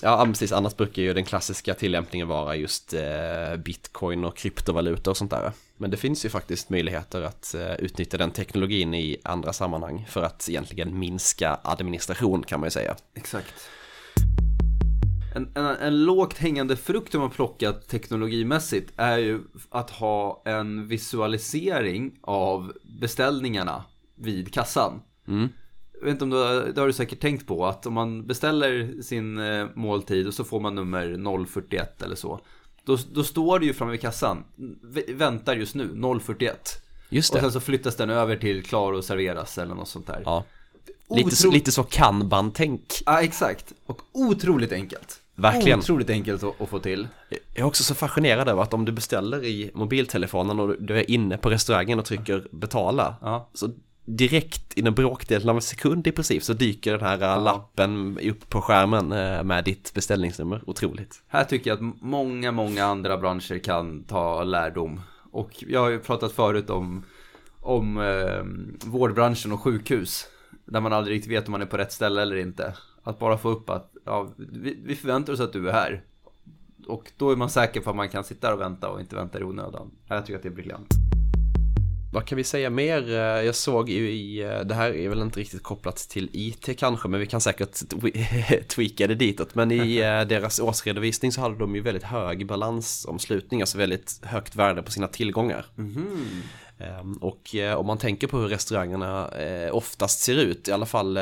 [0.02, 5.16] ja precis, annars brukar ju den klassiska tillämpningen vara just eh, bitcoin och kryptovalutor och
[5.16, 5.52] sånt där.
[5.76, 10.22] Men det finns ju faktiskt möjligheter att eh, utnyttja den teknologin i andra sammanhang för
[10.22, 12.96] att egentligen minska administration kan man ju säga.
[13.14, 13.54] Exakt.
[15.34, 20.88] En, en, en lågt hängande frukt om man plockat teknologimässigt är ju att ha en
[20.88, 25.02] visualisering av beställningarna vid kassan.
[25.28, 25.48] Mm
[26.00, 29.02] jag vet inte om du, det har du säkert tänkt på att om man beställer
[29.02, 32.40] sin eh, måltid och så får man nummer 041 eller så.
[32.84, 34.44] Då, då står det ju framme vid kassan,
[35.08, 36.84] väntar just nu 041.
[37.08, 37.38] Just det.
[37.38, 40.22] Och sen så flyttas den över till klar och serveras eller något sånt där.
[40.24, 40.44] Ja.
[41.10, 42.82] Lite, så, lite så kanban-tänk.
[43.06, 43.72] Ja, exakt.
[43.86, 45.20] Och otroligt enkelt.
[45.34, 45.78] Verkligen.
[45.78, 47.08] Otroligt enkelt att, att, få till.
[47.28, 51.10] Jag är också så fascinerad över att om du beställer i mobiltelefonen och du är
[51.10, 53.16] inne på restaurangen och trycker betala.
[53.20, 53.50] Ja.
[53.54, 53.70] Så
[54.04, 57.36] direkt inom bråkdelen av en sekund i princip så dyker den här ja.
[57.36, 60.62] lappen upp på skärmen eh, med ditt beställningsnummer.
[60.66, 61.22] Otroligt.
[61.28, 65.00] Här tycker jag att många, många andra branscher kan ta lärdom.
[65.30, 67.04] Och jag har ju pratat förut om,
[67.60, 70.26] om eh, vårdbranschen och sjukhus.
[70.64, 72.74] Där man aldrig riktigt vet om man är på rätt ställe eller inte.
[73.02, 76.04] Att bara få upp att ja, vi, vi förväntar oss att du är här.
[76.86, 79.40] Och då är man säker på att man kan sitta och vänta och inte vänta
[79.40, 79.90] i onödan.
[80.08, 80.94] Jag tycker att det är briljant.
[82.14, 83.10] Vad kan vi säga mer?
[83.10, 86.78] Eh, jag såg ju i, eh, det här är väl inte riktigt kopplat till IT
[86.78, 87.78] kanske, men vi kan säkert
[88.68, 89.54] tweaka det ditåt.
[89.54, 89.96] Men i
[90.28, 95.08] deras årsredovisning så hade de ju väldigt hög balansomslutning, alltså väldigt högt värde på sina
[95.08, 95.66] tillgångar.
[95.78, 97.12] Mm.
[97.20, 99.30] Och om man tänker på hur restaurangerna
[99.72, 101.18] oftast ser ut, i alla fall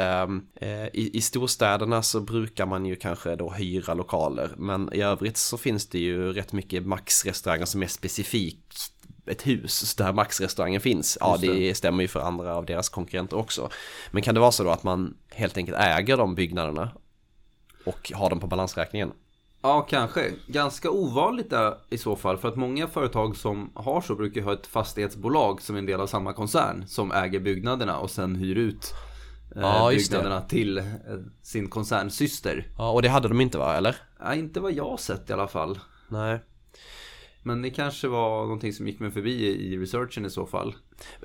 [0.92, 4.55] i storstäderna så brukar man ju kanske då hyra lokaler.
[4.57, 8.91] Men i övrigt så finns det ju rätt mycket Max-restauranger som är specifikt
[9.26, 11.18] ett hus där Max-restaurangen finns.
[11.20, 11.52] Ja, det.
[11.52, 13.70] det stämmer ju för andra av deras konkurrenter också.
[14.11, 16.90] Men kan det vara så då att man helt enkelt äger de byggnaderna
[17.85, 19.12] och har dem på balansräkningen?
[19.62, 20.30] Ja, kanske.
[20.46, 22.38] Ganska ovanligt där i så fall.
[22.38, 26.00] För att många företag som har så brukar ha ett fastighetsbolag som är en del
[26.00, 26.85] av samma koncern.
[26.87, 28.94] Som äger byggnaderna och sen hyr ut
[29.56, 30.85] eh, ja, byggnaderna till eh,
[31.42, 32.66] sin koncernsyster.
[32.78, 33.96] Ja, och det hade de inte va, eller?
[34.18, 35.78] Ja, inte vad jag sett i alla fall.
[36.08, 36.40] Nej.
[37.42, 40.74] Men det kanske var någonting som gick mig förbi i researchen i så fall.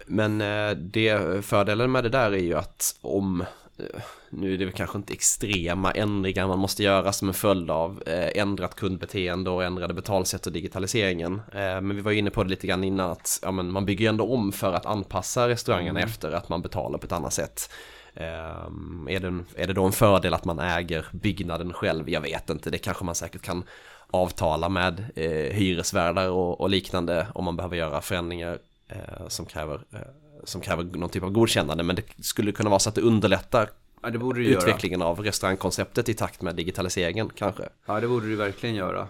[0.06, 3.41] Men eh, det, fördelen med det där är ju att om
[3.77, 8.03] eh, nu är det kanske inte extrema ändringar man måste göra som en följd av
[8.06, 11.41] eh, ändrat kundbeteende och ändrade betalsätt och digitaliseringen.
[11.53, 14.34] Men vi var inne på det lite grann innan att ja, men man bygger ändå
[14.34, 16.10] om för att anpassa restaurangerna mm.
[16.10, 17.69] efter att man betalar på ett annat sätt.
[18.15, 22.10] Är det, är det då en fördel att man äger byggnaden själv?
[22.10, 23.63] Jag vet inte, det kanske man säkert kan
[24.12, 29.86] avtala med eh, hyresvärdar och, och, liknande om man behöver göra förändringar eh, som, kräver,
[29.91, 30.00] eh,
[30.43, 31.84] som kräver någon typ av godkännande.
[31.84, 33.70] Men det skulle kunna vara så att det underlättar
[34.02, 35.10] ja, det borde utvecklingen göra.
[35.10, 37.70] av restaurangkonceptet i takt med digitaliseringen kanske.
[37.86, 39.08] Ja, det borde det verkligen göra.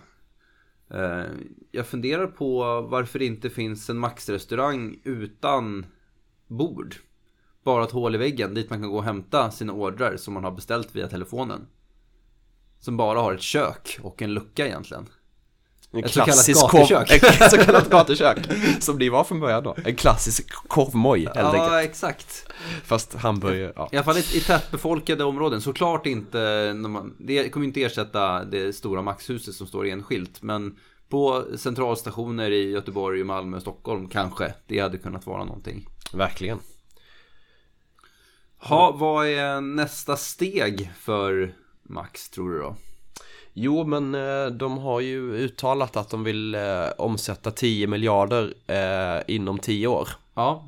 [0.90, 1.26] Eh,
[1.72, 5.86] jag funderar på varför det inte finns en Max-restaurang utan
[6.48, 6.96] bord.
[7.64, 10.44] Bara ett hål i väggen dit man kan gå och hämta sina ordrar som man
[10.44, 11.68] har beställt via telefonen.
[12.80, 15.10] Som bara har ett kök och en lucka egentligen.
[15.92, 17.24] En ett klassisk så kallat gatukök.
[17.42, 18.38] Ett så kallat gatukök.
[18.80, 19.76] Som det var från början då.
[19.86, 21.72] En klassisk korvmoj helt ja, enkelt.
[21.72, 22.52] Ja, exakt.
[22.84, 23.90] Fast hamburgare, ja.
[23.92, 25.62] I alla fall i, i tättbefolkade områden.
[25.62, 30.42] Såklart inte, man, det kommer inte ersätta det stora Maxhuset som står enskilt.
[30.42, 30.76] Men
[31.10, 34.54] på centralstationer i Göteborg, Malmö, Stockholm kanske.
[34.68, 35.88] Det hade kunnat vara någonting.
[36.14, 36.60] Verkligen.
[38.58, 41.54] Ha, vad är nästa steg för
[41.88, 42.76] max tror du då?
[43.54, 49.36] Jo, men eh, de har ju uttalat att de vill eh, omsätta 10 miljarder eh,
[49.36, 50.10] inom 10 år.
[50.34, 50.66] Ja,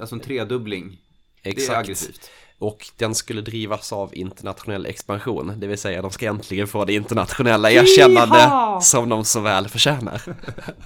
[0.00, 0.98] alltså en tredubbling.
[1.42, 1.68] Exakt.
[1.68, 2.30] Det är aggressivt.
[2.58, 6.94] Och den skulle drivas av internationell expansion, det vill säga de ska äntligen få det
[6.94, 8.80] internationella erkännande Jiha!
[8.80, 10.22] som de så väl förtjänar.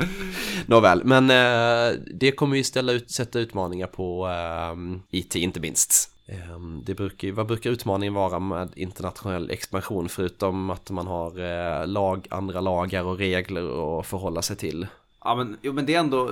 [0.67, 6.11] Nåväl, men eh, det kommer ju ställa ut, sätta utmaningar på eh, IT inte minst.
[6.29, 11.87] Ehm, det brukar, vad brukar utmaningen vara med internationell expansion förutom att man har eh,
[11.87, 14.87] lag, andra lagar och regler att förhålla sig till?
[15.25, 16.31] Ja men, jo, men det är ändå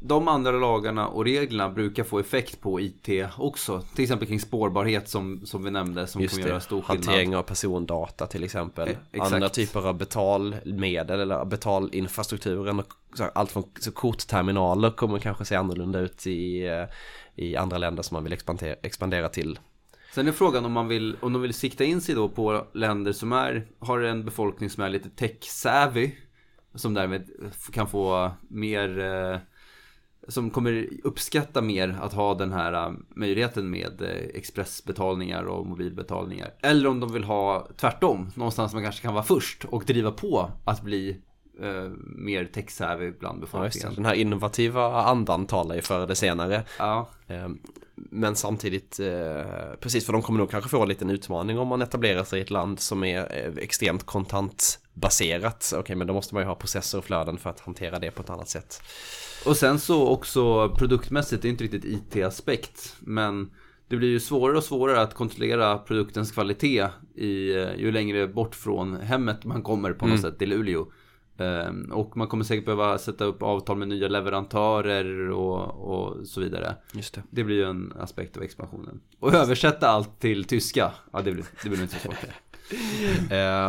[0.00, 3.82] de andra lagarna och reglerna brukar få effekt på IT också.
[3.94, 6.50] Till exempel kring spårbarhet som, som vi nämnde som Just kommer det.
[6.50, 7.06] göra stor skillnad.
[7.06, 8.88] Hantering av persondata till exempel.
[8.88, 12.82] E andra typer av betalmedel eller betalinfrastrukturen.
[13.32, 16.84] Allt från så kortterminaler kommer kanske se annorlunda ut i eh,
[17.36, 19.58] i andra länder som man vill expandera, expandera till.
[20.16, 23.12] Sen är frågan om man vill, om de vill sikta in sig då på länder
[23.12, 26.10] som är, har en befolkning som är lite tech-savvy.
[26.74, 27.30] Som därmed
[27.72, 29.38] kan få mer, eh,
[30.28, 36.54] som kommer uppskatta mer att ha den här eh, möjligheten med eh, expressbetalningar och mobilbetalningar.
[36.62, 40.50] Eller om de vill ha tvärtom, någonstans man kanske kan vara först och driva på
[40.64, 41.22] att bli
[41.62, 43.88] eh, mer tech-savvy bland befolkningen.
[43.90, 46.62] Ja, Den här innovativa andan talar ju för det senare.
[46.78, 47.08] Ja.
[47.26, 47.48] Eh,
[47.94, 49.44] men samtidigt, eh,
[49.80, 52.42] precis för de kommer nog kanske få en liten utmaning om man etablerar sig i
[52.42, 55.68] ett land som är eh, extremt kontantbaserat.
[55.72, 58.10] Okej, okay, men då måste man ju ha processer och flöden för att hantera det
[58.10, 58.82] på ett annat sätt.
[59.46, 63.50] Och sen så också produktmässigt, det är inte riktigt IT-aspekt, men
[63.88, 68.96] det blir ju svårare och svårare att kontrollera produktens kvalitet i, ju längre bort från
[68.96, 70.32] hemmet man kommer på något mm.
[70.32, 70.86] sätt i Luleå.
[71.38, 76.40] Ehm, och man kommer säkert behöva sätta upp avtal med nya leverantörer och, och så
[76.40, 76.74] vidare.
[76.92, 77.22] Just det.
[77.30, 79.00] det blir ju en aspekt av expansionen.
[79.20, 82.16] Och översätta allt till tyska, ja det blir, det blir inte så svårt.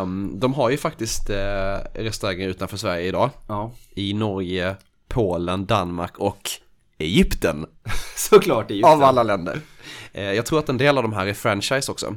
[0.01, 1.35] um, de har ju faktiskt uh,
[1.93, 3.29] restauranger utanför Sverige idag.
[3.47, 3.71] Ja.
[3.95, 4.75] I Norge,
[5.07, 6.49] Polen, Danmark och
[6.97, 7.65] Egypten.
[8.15, 8.93] Såklart Egypten.
[8.93, 9.61] Av alla länder.
[10.15, 12.15] Uh, jag tror att en del av de här är franchise också.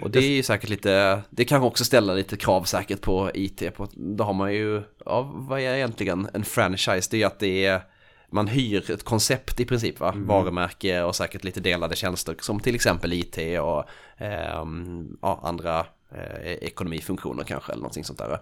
[0.00, 3.74] Och det är ju säkert lite, det kan också ställa lite krav säkert på IT.
[3.74, 7.08] På, då har man ju, ja vad är egentligen en franchise?
[7.10, 7.82] Det är ju att det är,
[8.30, 10.12] man hyr ett koncept i princip va?
[10.12, 10.26] Mm.
[10.26, 13.84] Varumärke och säkert lite delade tjänster som till exempel IT och
[14.22, 14.64] eh,
[15.22, 18.40] ja, andra eh, ekonomifunktioner kanske eller någonting sånt där.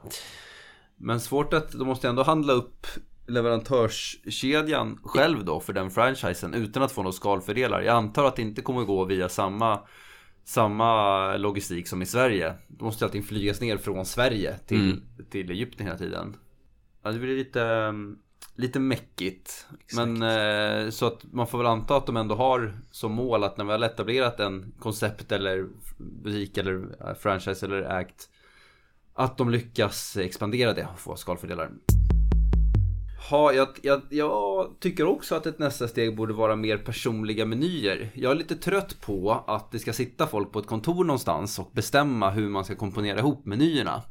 [0.96, 2.86] Men svårt att, de måste ändå handla upp
[3.26, 7.82] leverantörskedjan själv då för den franchisen utan att få några skalfördelar.
[7.82, 9.80] Jag antar att det inte kommer gå via samma,
[10.44, 12.54] samma logistik som i Sverige.
[12.68, 15.02] Då måste allting flygas ner från Sverige till, mm.
[15.30, 16.36] till Egypten hela tiden.
[17.02, 17.94] Ja, det blir lite,
[18.54, 19.66] lite mäckigt.
[19.96, 23.56] Men eh, så att man får väl anta att de ändå har som mål att
[23.56, 25.66] när vi har etablerat en koncept eller
[25.98, 28.28] butik eller franchise eller ägt
[29.14, 31.70] att de lyckas expandera det och få skalfördelar.
[33.28, 38.10] Ha, jag, jag, jag, tycker också att ett nästa steg borde vara mer personliga menyer.
[38.14, 41.70] Jag är lite trött på att det ska sitta folk på ett kontor någonstans och
[41.72, 44.02] bestämma hur man ska komponera ihop menyerna.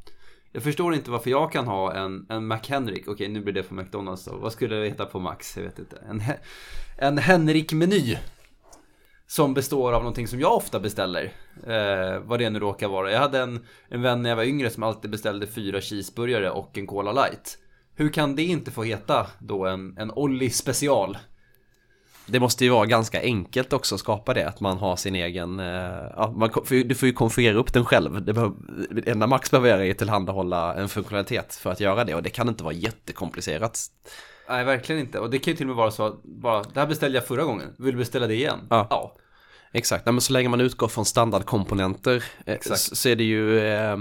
[0.51, 3.73] Jag förstår inte varför jag kan ha en, en McHenrik, okej nu blir det på
[3.73, 4.37] McDonalds då.
[4.37, 5.57] Vad skulle det heta på Max?
[5.57, 5.97] Jag vet inte.
[6.09, 6.23] En,
[6.97, 8.17] en Henrik-meny.
[9.27, 11.33] Som består av någonting som jag ofta beställer.
[11.67, 13.11] Eh, vad det nu råkar vara.
[13.11, 16.77] Jag hade en, en vän när jag var yngre som alltid beställde fyra cheeseburgare och
[16.77, 17.57] en Cola light.
[17.99, 21.17] Hur kan det inte få heta då en, en Olli special?
[22.25, 25.59] Det måste ju vara ganska enkelt också att skapa det, att man har sin egen,
[25.59, 25.65] eh,
[26.15, 28.25] ja, man, du får ju konfigurera upp den själv.
[28.25, 28.55] Det, behöver,
[29.05, 32.29] enda Max behöver göra är att tillhandahålla en funktionalitet för att göra det och det
[32.29, 33.79] kan inte vara jättekomplicerat.
[34.49, 35.19] Nej, verkligen inte.
[35.19, 37.27] Och det kan ju till och med vara så att bara, det här beställde jag
[37.27, 38.59] förra gången, vill du beställa det igen?
[38.69, 38.87] Ja.
[38.89, 39.15] ja.
[39.71, 42.97] Exakt, Nej, men så länge man utgår från standardkomponenter eh, Exakt.
[42.97, 43.91] så är det ju eh,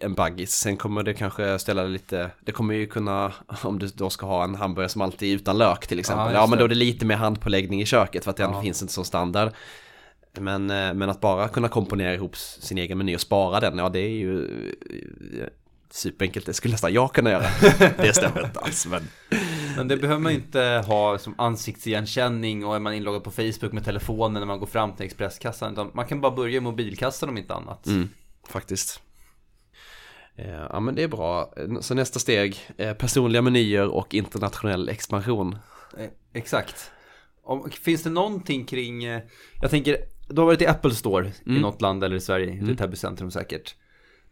[0.00, 0.52] en buggis.
[0.52, 4.44] Sen kommer det kanske ställa lite, det kommer ju kunna, om du då ska ha
[4.44, 6.34] en hamburgare som alltid är utan lök till exempel.
[6.34, 8.62] Ja, ja men då är det lite mer handpåläggning i köket för att det ja.
[8.62, 9.52] finns inte som standard.
[10.38, 13.88] Men, eh, men att bara kunna komponera ihop sin egen meny och spara den, ja
[13.88, 15.48] det är ju eh,
[15.90, 17.46] superenkelt, det skulle nästan jag kunna göra.
[17.96, 19.08] Det stämmer inte alls men...
[19.76, 23.84] Men det behöver man inte ha som ansiktsigenkänning och är man inloggad på Facebook med
[23.84, 25.72] telefonen när man går fram till Expresskassan.
[25.72, 27.86] Utan man kan bara börja i mobilkassan om inte annat.
[27.86, 28.08] Mm,
[28.48, 29.00] faktiskt.
[30.36, 31.54] Eh, ja men det är bra.
[31.80, 35.58] Så nästa steg, eh, personliga menyer och internationell expansion.
[35.98, 36.90] Eh, exakt.
[37.42, 39.04] Om, finns det någonting kring,
[39.60, 39.96] jag tänker,
[40.28, 41.58] du har varit i Apple Store mm.
[41.58, 42.70] i något land eller i Sverige, mm.
[42.70, 43.74] ett Täbycentrum säkert.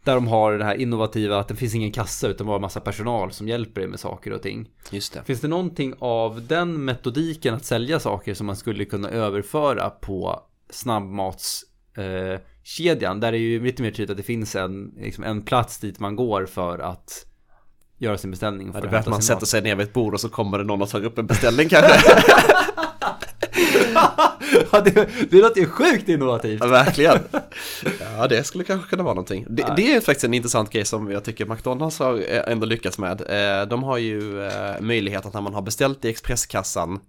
[0.03, 3.31] Där de har det här innovativa att det finns ingen kassa utan bara massa personal
[3.31, 4.69] som hjälper dig med saker och ting.
[4.91, 5.23] Just det.
[5.23, 10.43] Finns det någonting av den metodiken att sälja saker som man skulle kunna överföra på
[10.69, 13.17] snabbmatskedjan?
[13.17, 15.99] Eh, där är ju lite mer tydligt att det finns en, liksom en plats dit
[15.99, 17.25] man går för att
[17.97, 18.73] göra sin beställning.
[18.73, 20.57] För ja, det är att man sätter sig ner vid ett bord och så kommer
[20.57, 21.93] det någon och tar upp en beställning kanske.
[24.71, 26.61] ja, det, det låter ju sjukt innovativt.
[26.63, 27.19] Ja, verkligen.
[27.99, 29.45] Ja, det skulle kanske kunna vara någonting.
[29.49, 32.97] Det, det, är faktiskt en intressant grej som jag tycker McDonalds har eh, ändå lyckats
[32.97, 33.21] med.
[33.21, 36.99] Eh, de har ju eh, möjlighet att när man har beställt i expresskassan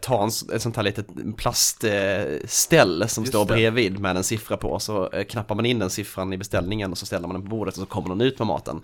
[0.00, 4.78] ta en, ett sånt här litet plastställ som Just står bredvid med en siffra på.
[4.78, 7.74] Så knappar man in den siffran i beställningen och så ställer man den på bordet
[7.74, 8.80] och så kommer den ut med maten.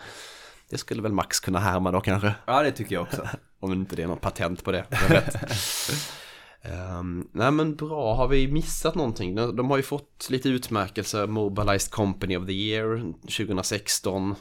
[0.71, 2.35] Det skulle väl Max kunna härma då kanske?
[2.47, 3.29] Ja, det tycker jag också.
[3.61, 4.85] Om inte det är något patent på det.
[6.71, 9.35] Um, nej men bra, har vi missat någonting?
[9.35, 14.35] De har ju fått lite utmärkelser, Mobilized Company of the Year 2016.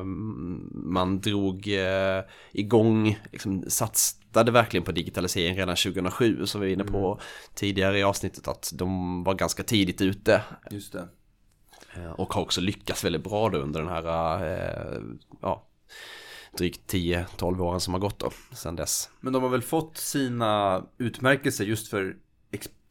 [0.00, 6.72] Um, man drog uh, igång, liksom satsade verkligen på digitalisering redan 2007 som vi var
[6.72, 7.24] inne på mm.
[7.54, 10.42] tidigare i avsnittet att de var ganska tidigt ute.
[10.70, 11.08] Just det.
[11.96, 15.02] Uh, och har också lyckats väldigt bra då under den här uh,
[15.40, 15.66] ja,
[16.58, 19.10] drygt 10-12 åren som har gått då, sedan dess.
[19.20, 22.16] Men de har väl fått sina utmärkelser just för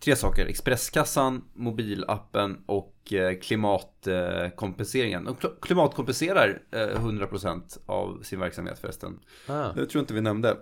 [0.03, 0.45] tre saker.
[0.45, 5.25] Expresskassan, mobilappen och eh, klimatkompenseringen.
[5.25, 9.19] De klimatkompenserar 100% eh, av sin verksamhet förresten.
[9.47, 9.67] Ah.
[9.67, 10.57] Det tror jag inte vi nämnde.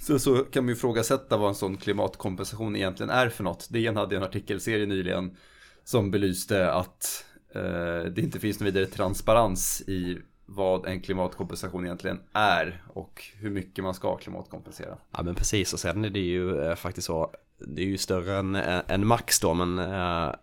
[0.00, 3.68] Så, så kan man ju ifrågasätta vad en sån klimatkompensation egentligen är för något.
[3.70, 5.36] DN hade en artikelserie nyligen
[5.84, 7.24] som belyste att
[7.54, 10.18] eh, det inte finns någon vidare transparens i
[10.54, 14.98] vad en klimatkompensation egentligen är och hur mycket man ska klimatkompensera.
[15.12, 18.36] Ja men precis och sen är det ju eh, faktiskt så, det är ju större
[18.38, 18.54] än,
[18.86, 20.34] än max då men eh,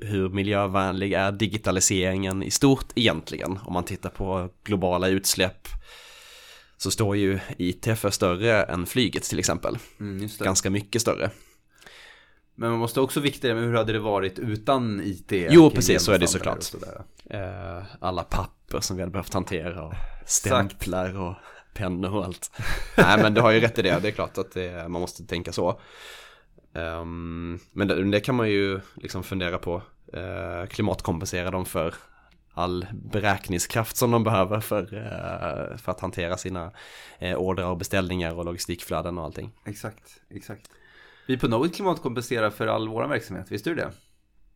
[0.00, 3.58] hur miljövänlig är digitaliseringen i stort egentligen?
[3.64, 5.68] Om man tittar på globala utsläpp
[6.76, 9.78] så står ju IT för större än flyget till exempel.
[10.00, 11.30] Mm, Ganska mycket större.
[12.54, 15.32] Men man måste också vikta med hur hade det varit utan IT?
[15.32, 16.64] Jo, precis så är det såklart.
[17.30, 19.94] Eh, alla papper som vi hade behövt hantera och
[20.26, 21.34] stämplar och
[21.74, 22.50] pennor och allt.
[22.96, 23.98] Nej, men du har ju rätt i det.
[24.02, 25.80] Det är klart att det, man måste tänka så.
[26.72, 29.82] Um, men det, det, kan man ju liksom fundera på.
[30.16, 31.94] Uh, klimatkompensera dem för
[32.52, 36.72] all beräkningskraft som de behöver för, uh, för att hantera sina
[37.22, 39.50] uh, order och beställningar och logistikflöden och allting.
[39.64, 40.70] Exakt, exakt.
[41.26, 43.90] Vi på Knowit klimatkompenserar för all vår verksamhet, visste du det?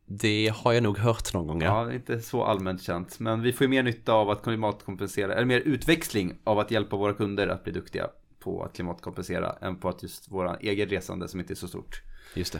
[0.05, 1.61] Det har jag nog hört någon gång.
[1.61, 3.19] Ja, inte så allmänt känt.
[3.19, 6.95] Men vi får ju mer nytta av att klimatkompensera, eller mer utväxling av att hjälpa
[6.97, 8.07] våra kunder att bli duktiga
[8.39, 12.01] på att klimatkompensera än på att just våra egen resande som inte är så stort.
[12.33, 12.59] Just det.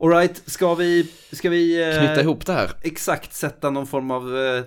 [0.00, 2.70] Alright, ska vi, ska vi eh, Knyta ihop det här.
[2.82, 4.62] exakt sätta någon form av eh,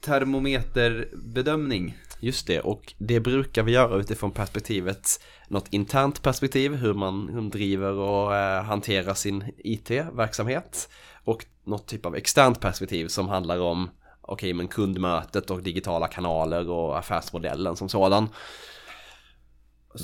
[0.00, 1.96] termometerbedömning?
[2.20, 7.92] Just det, och det brukar vi göra utifrån perspektivet något internt perspektiv, hur man, driver
[7.92, 10.88] och eh, hanterar sin IT-verksamhet
[11.24, 13.90] och något typ av externt perspektiv som handlar om
[14.20, 18.28] okej, men kundmötet och digitala kanaler och affärsmodellen som sådan.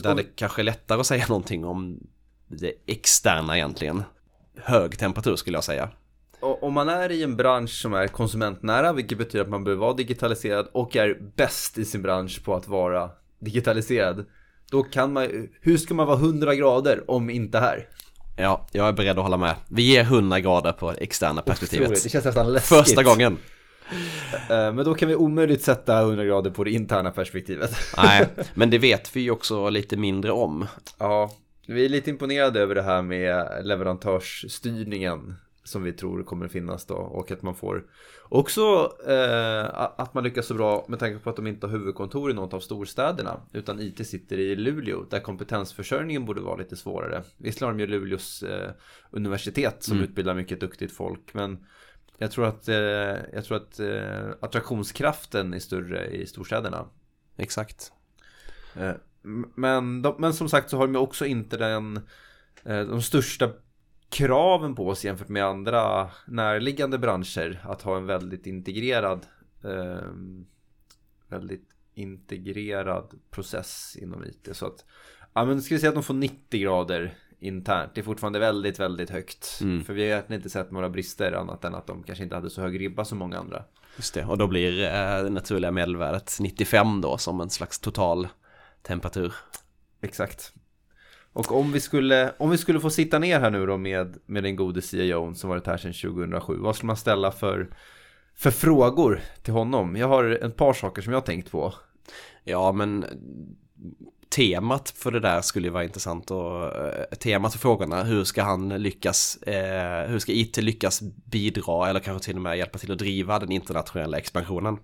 [0.02, 2.00] Där det kanske är lättare att säga någonting om
[2.46, 4.02] det externa egentligen.
[4.56, 5.90] Hög temperatur skulle jag säga.
[6.54, 9.92] Om man är i en bransch som är konsumentnära, vilket betyder att man behöver vara
[9.94, 14.24] digitaliserad och är bäst i sin bransch på att vara digitaliserad.
[14.70, 17.88] Då kan man hur ska man vara 100 grader om inte här?
[18.36, 19.54] Ja, jag är beredd att hålla med.
[19.68, 21.86] Vi ger 100 grader på det externa perspektivet.
[21.86, 22.78] Otroligt, Det känns nästan läskigt.
[22.78, 23.36] Första gången.
[24.50, 27.70] Eh, Men då kan vi omöjligt sätta 100 grader på det interna perspektivet.
[27.96, 30.66] Nej, men det vet vi ju också lite mindre om.
[30.98, 31.30] Ja,
[31.66, 35.34] vi är lite imponerade över det här med leverantörsstyrningen
[35.66, 37.84] som vi tror kommer finnas då och att man får
[38.22, 39.64] också eh,
[40.00, 42.54] att man lyckas så bra med tanke på att de inte har huvudkontor i något
[42.54, 47.22] av storstäderna utan IT sitter i Luleå där kompetensförsörjningen borde vara lite svårare.
[47.36, 48.70] Visserligen har de ju Luleås eh,
[49.10, 51.66] universitet som utbildar mycket duktigt folk men
[52.18, 52.76] jag tror att, eh,
[53.32, 56.86] jag tror att eh, attraktionskraften är större i storstäderna.
[57.36, 57.92] Exakt.
[58.74, 58.92] Eh,
[59.54, 61.96] Men, de, men som sagt så har de också inte den,
[62.64, 63.50] eh, de största
[64.08, 69.26] kraven på oss jämfört med andra närliggande branscher att ha en väldigt integrerad
[69.64, 70.10] eh,
[71.28, 74.48] väldigt integrerad process inom IT.
[74.52, 74.84] Så att,
[75.32, 77.94] ja men ska vi säga att de får 90 grader internt.
[77.94, 79.58] Det är fortfarande väldigt, väldigt högt.
[79.62, 79.84] Mm.
[79.84, 82.50] För vi har egentligen inte sett några brister annat än att de kanske inte hade
[82.50, 83.64] så hög ribba som många andra.
[83.96, 88.28] Just det, och då blir eh, det naturliga medelvärdet 95 då som en slags total
[88.82, 89.34] temperatur.
[90.00, 90.52] Exakt.
[91.36, 94.42] Och om vi skulle, om vi skulle få sitta ner här nu då med, med
[94.42, 96.56] den gode CEO som varit här sedan 2007.
[96.58, 97.68] Vad skulle man ställa för,
[98.34, 99.96] för frågor till honom?
[99.96, 101.74] Jag har ett par saker som jag har tänkt på.
[102.44, 103.04] Ja, men
[104.28, 108.42] temat för det där skulle ju vara intressant och eh, temat för frågorna, hur ska
[108.42, 112.92] han lyckas, eh, hur ska IT lyckas bidra eller kanske till och med hjälpa till
[112.92, 114.78] att driva den internationella expansionen?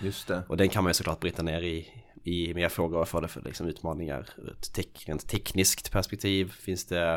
[0.00, 0.42] Just det.
[0.48, 1.88] Och den kan man ju såklart bryta ner i,
[2.24, 2.98] i mer frågor.
[2.98, 6.52] Vad får det för liksom, utmaningar ur ett tek, rent tekniskt perspektiv?
[6.52, 7.14] Finns det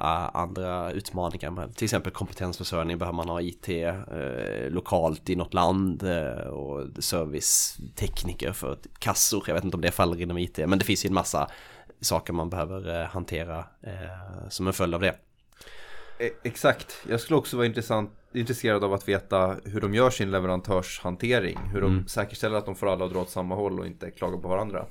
[0.00, 1.50] uh, andra utmaningar?
[1.50, 2.98] Med, till exempel kompetensförsörjning.
[2.98, 6.02] Behöver man ha IT uh, eh, lokalt i något land?
[6.02, 9.44] Uh, och servicetekniker för kassor.
[9.46, 10.58] Jag vet inte om det faller inom IT.
[10.58, 11.50] Men det finns ju en massa
[12.00, 13.64] saker man behöver hantera
[14.48, 15.14] som en följd av det.
[16.18, 16.96] E-, exakt.
[17.08, 21.58] Jag skulle också vara intressant, intresserad av att veta hur de gör sin leverantörshantering.
[21.72, 24.38] Hur de säkerställer att de får alla att dra åt samma håll och inte klaga
[24.38, 24.86] på varandra.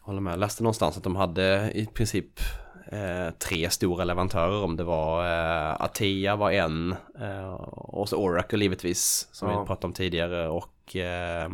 [0.00, 0.32] Håller med.
[0.32, 2.40] Jag läste någonstans att de hade i princip
[2.86, 4.62] eh, tre stora leverantörer.
[4.64, 9.60] Om det var eh, Atea var en eh, och så Oracle givetvis som Ja.
[9.60, 11.48] vi pratade om tidigare och eh,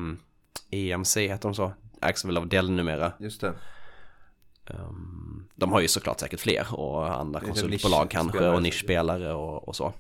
[0.71, 1.73] EMC heter de så.
[2.03, 3.13] Ägs väl av Dell numera.
[3.19, 3.53] Just det.
[4.71, 9.77] Um, de har ju såklart säkert fler och andra konsultbolag kanske och nischspelare och, och
[9.77, 9.93] så.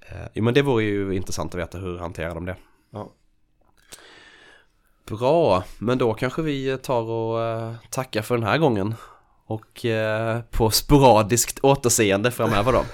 [0.00, 2.56] Eh, jo men det vore ju intressant att veta hur hanterar de det.
[2.90, 3.12] Ja.
[5.06, 8.94] Bra, men då kanske vi tar och eh, tackar för den här gången.
[9.46, 12.84] Och eh, på sporadiskt återseende framöver då.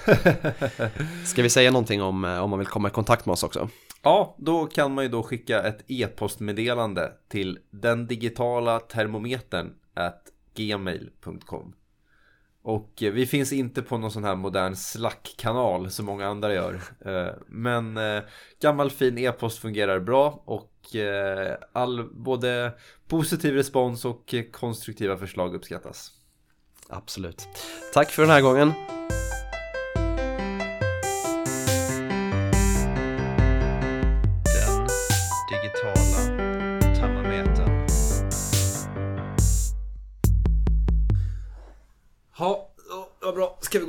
[1.25, 3.69] Ska vi säga någonting om, om man vill komma i kontakt med oss också?
[4.01, 10.23] Ja, då kan man ju då skicka ett e-postmeddelande till den digitala termometern at
[10.55, 11.73] gmail.com.
[12.61, 16.81] Och eh, vi finns inte på någon sån här modern Slack-kanal som många andra gör.
[17.05, 18.23] Eh, men eh,
[18.61, 20.75] gammal fin e-post fungerar bra och
[21.71, 22.71] all både
[23.07, 26.11] positiv respons och konstruktiva förslag uppskattas.
[26.89, 27.47] Absolut.
[27.93, 28.73] Tack för den här gången.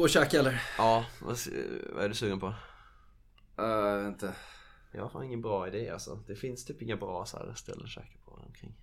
[0.00, 0.62] Gå och käka eller?
[0.78, 1.38] Ja, vad,
[1.92, 2.54] vad är du sugen på?
[3.62, 4.34] Uh, inte.
[4.92, 6.14] Jag har fan ingen bra idé alltså.
[6.26, 8.74] Det finns typ inga bra så här ställen att käka på omkring.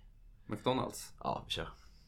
[0.46, 1.12] McDonalds?
[1.20, 1.68] Ja, vi kör.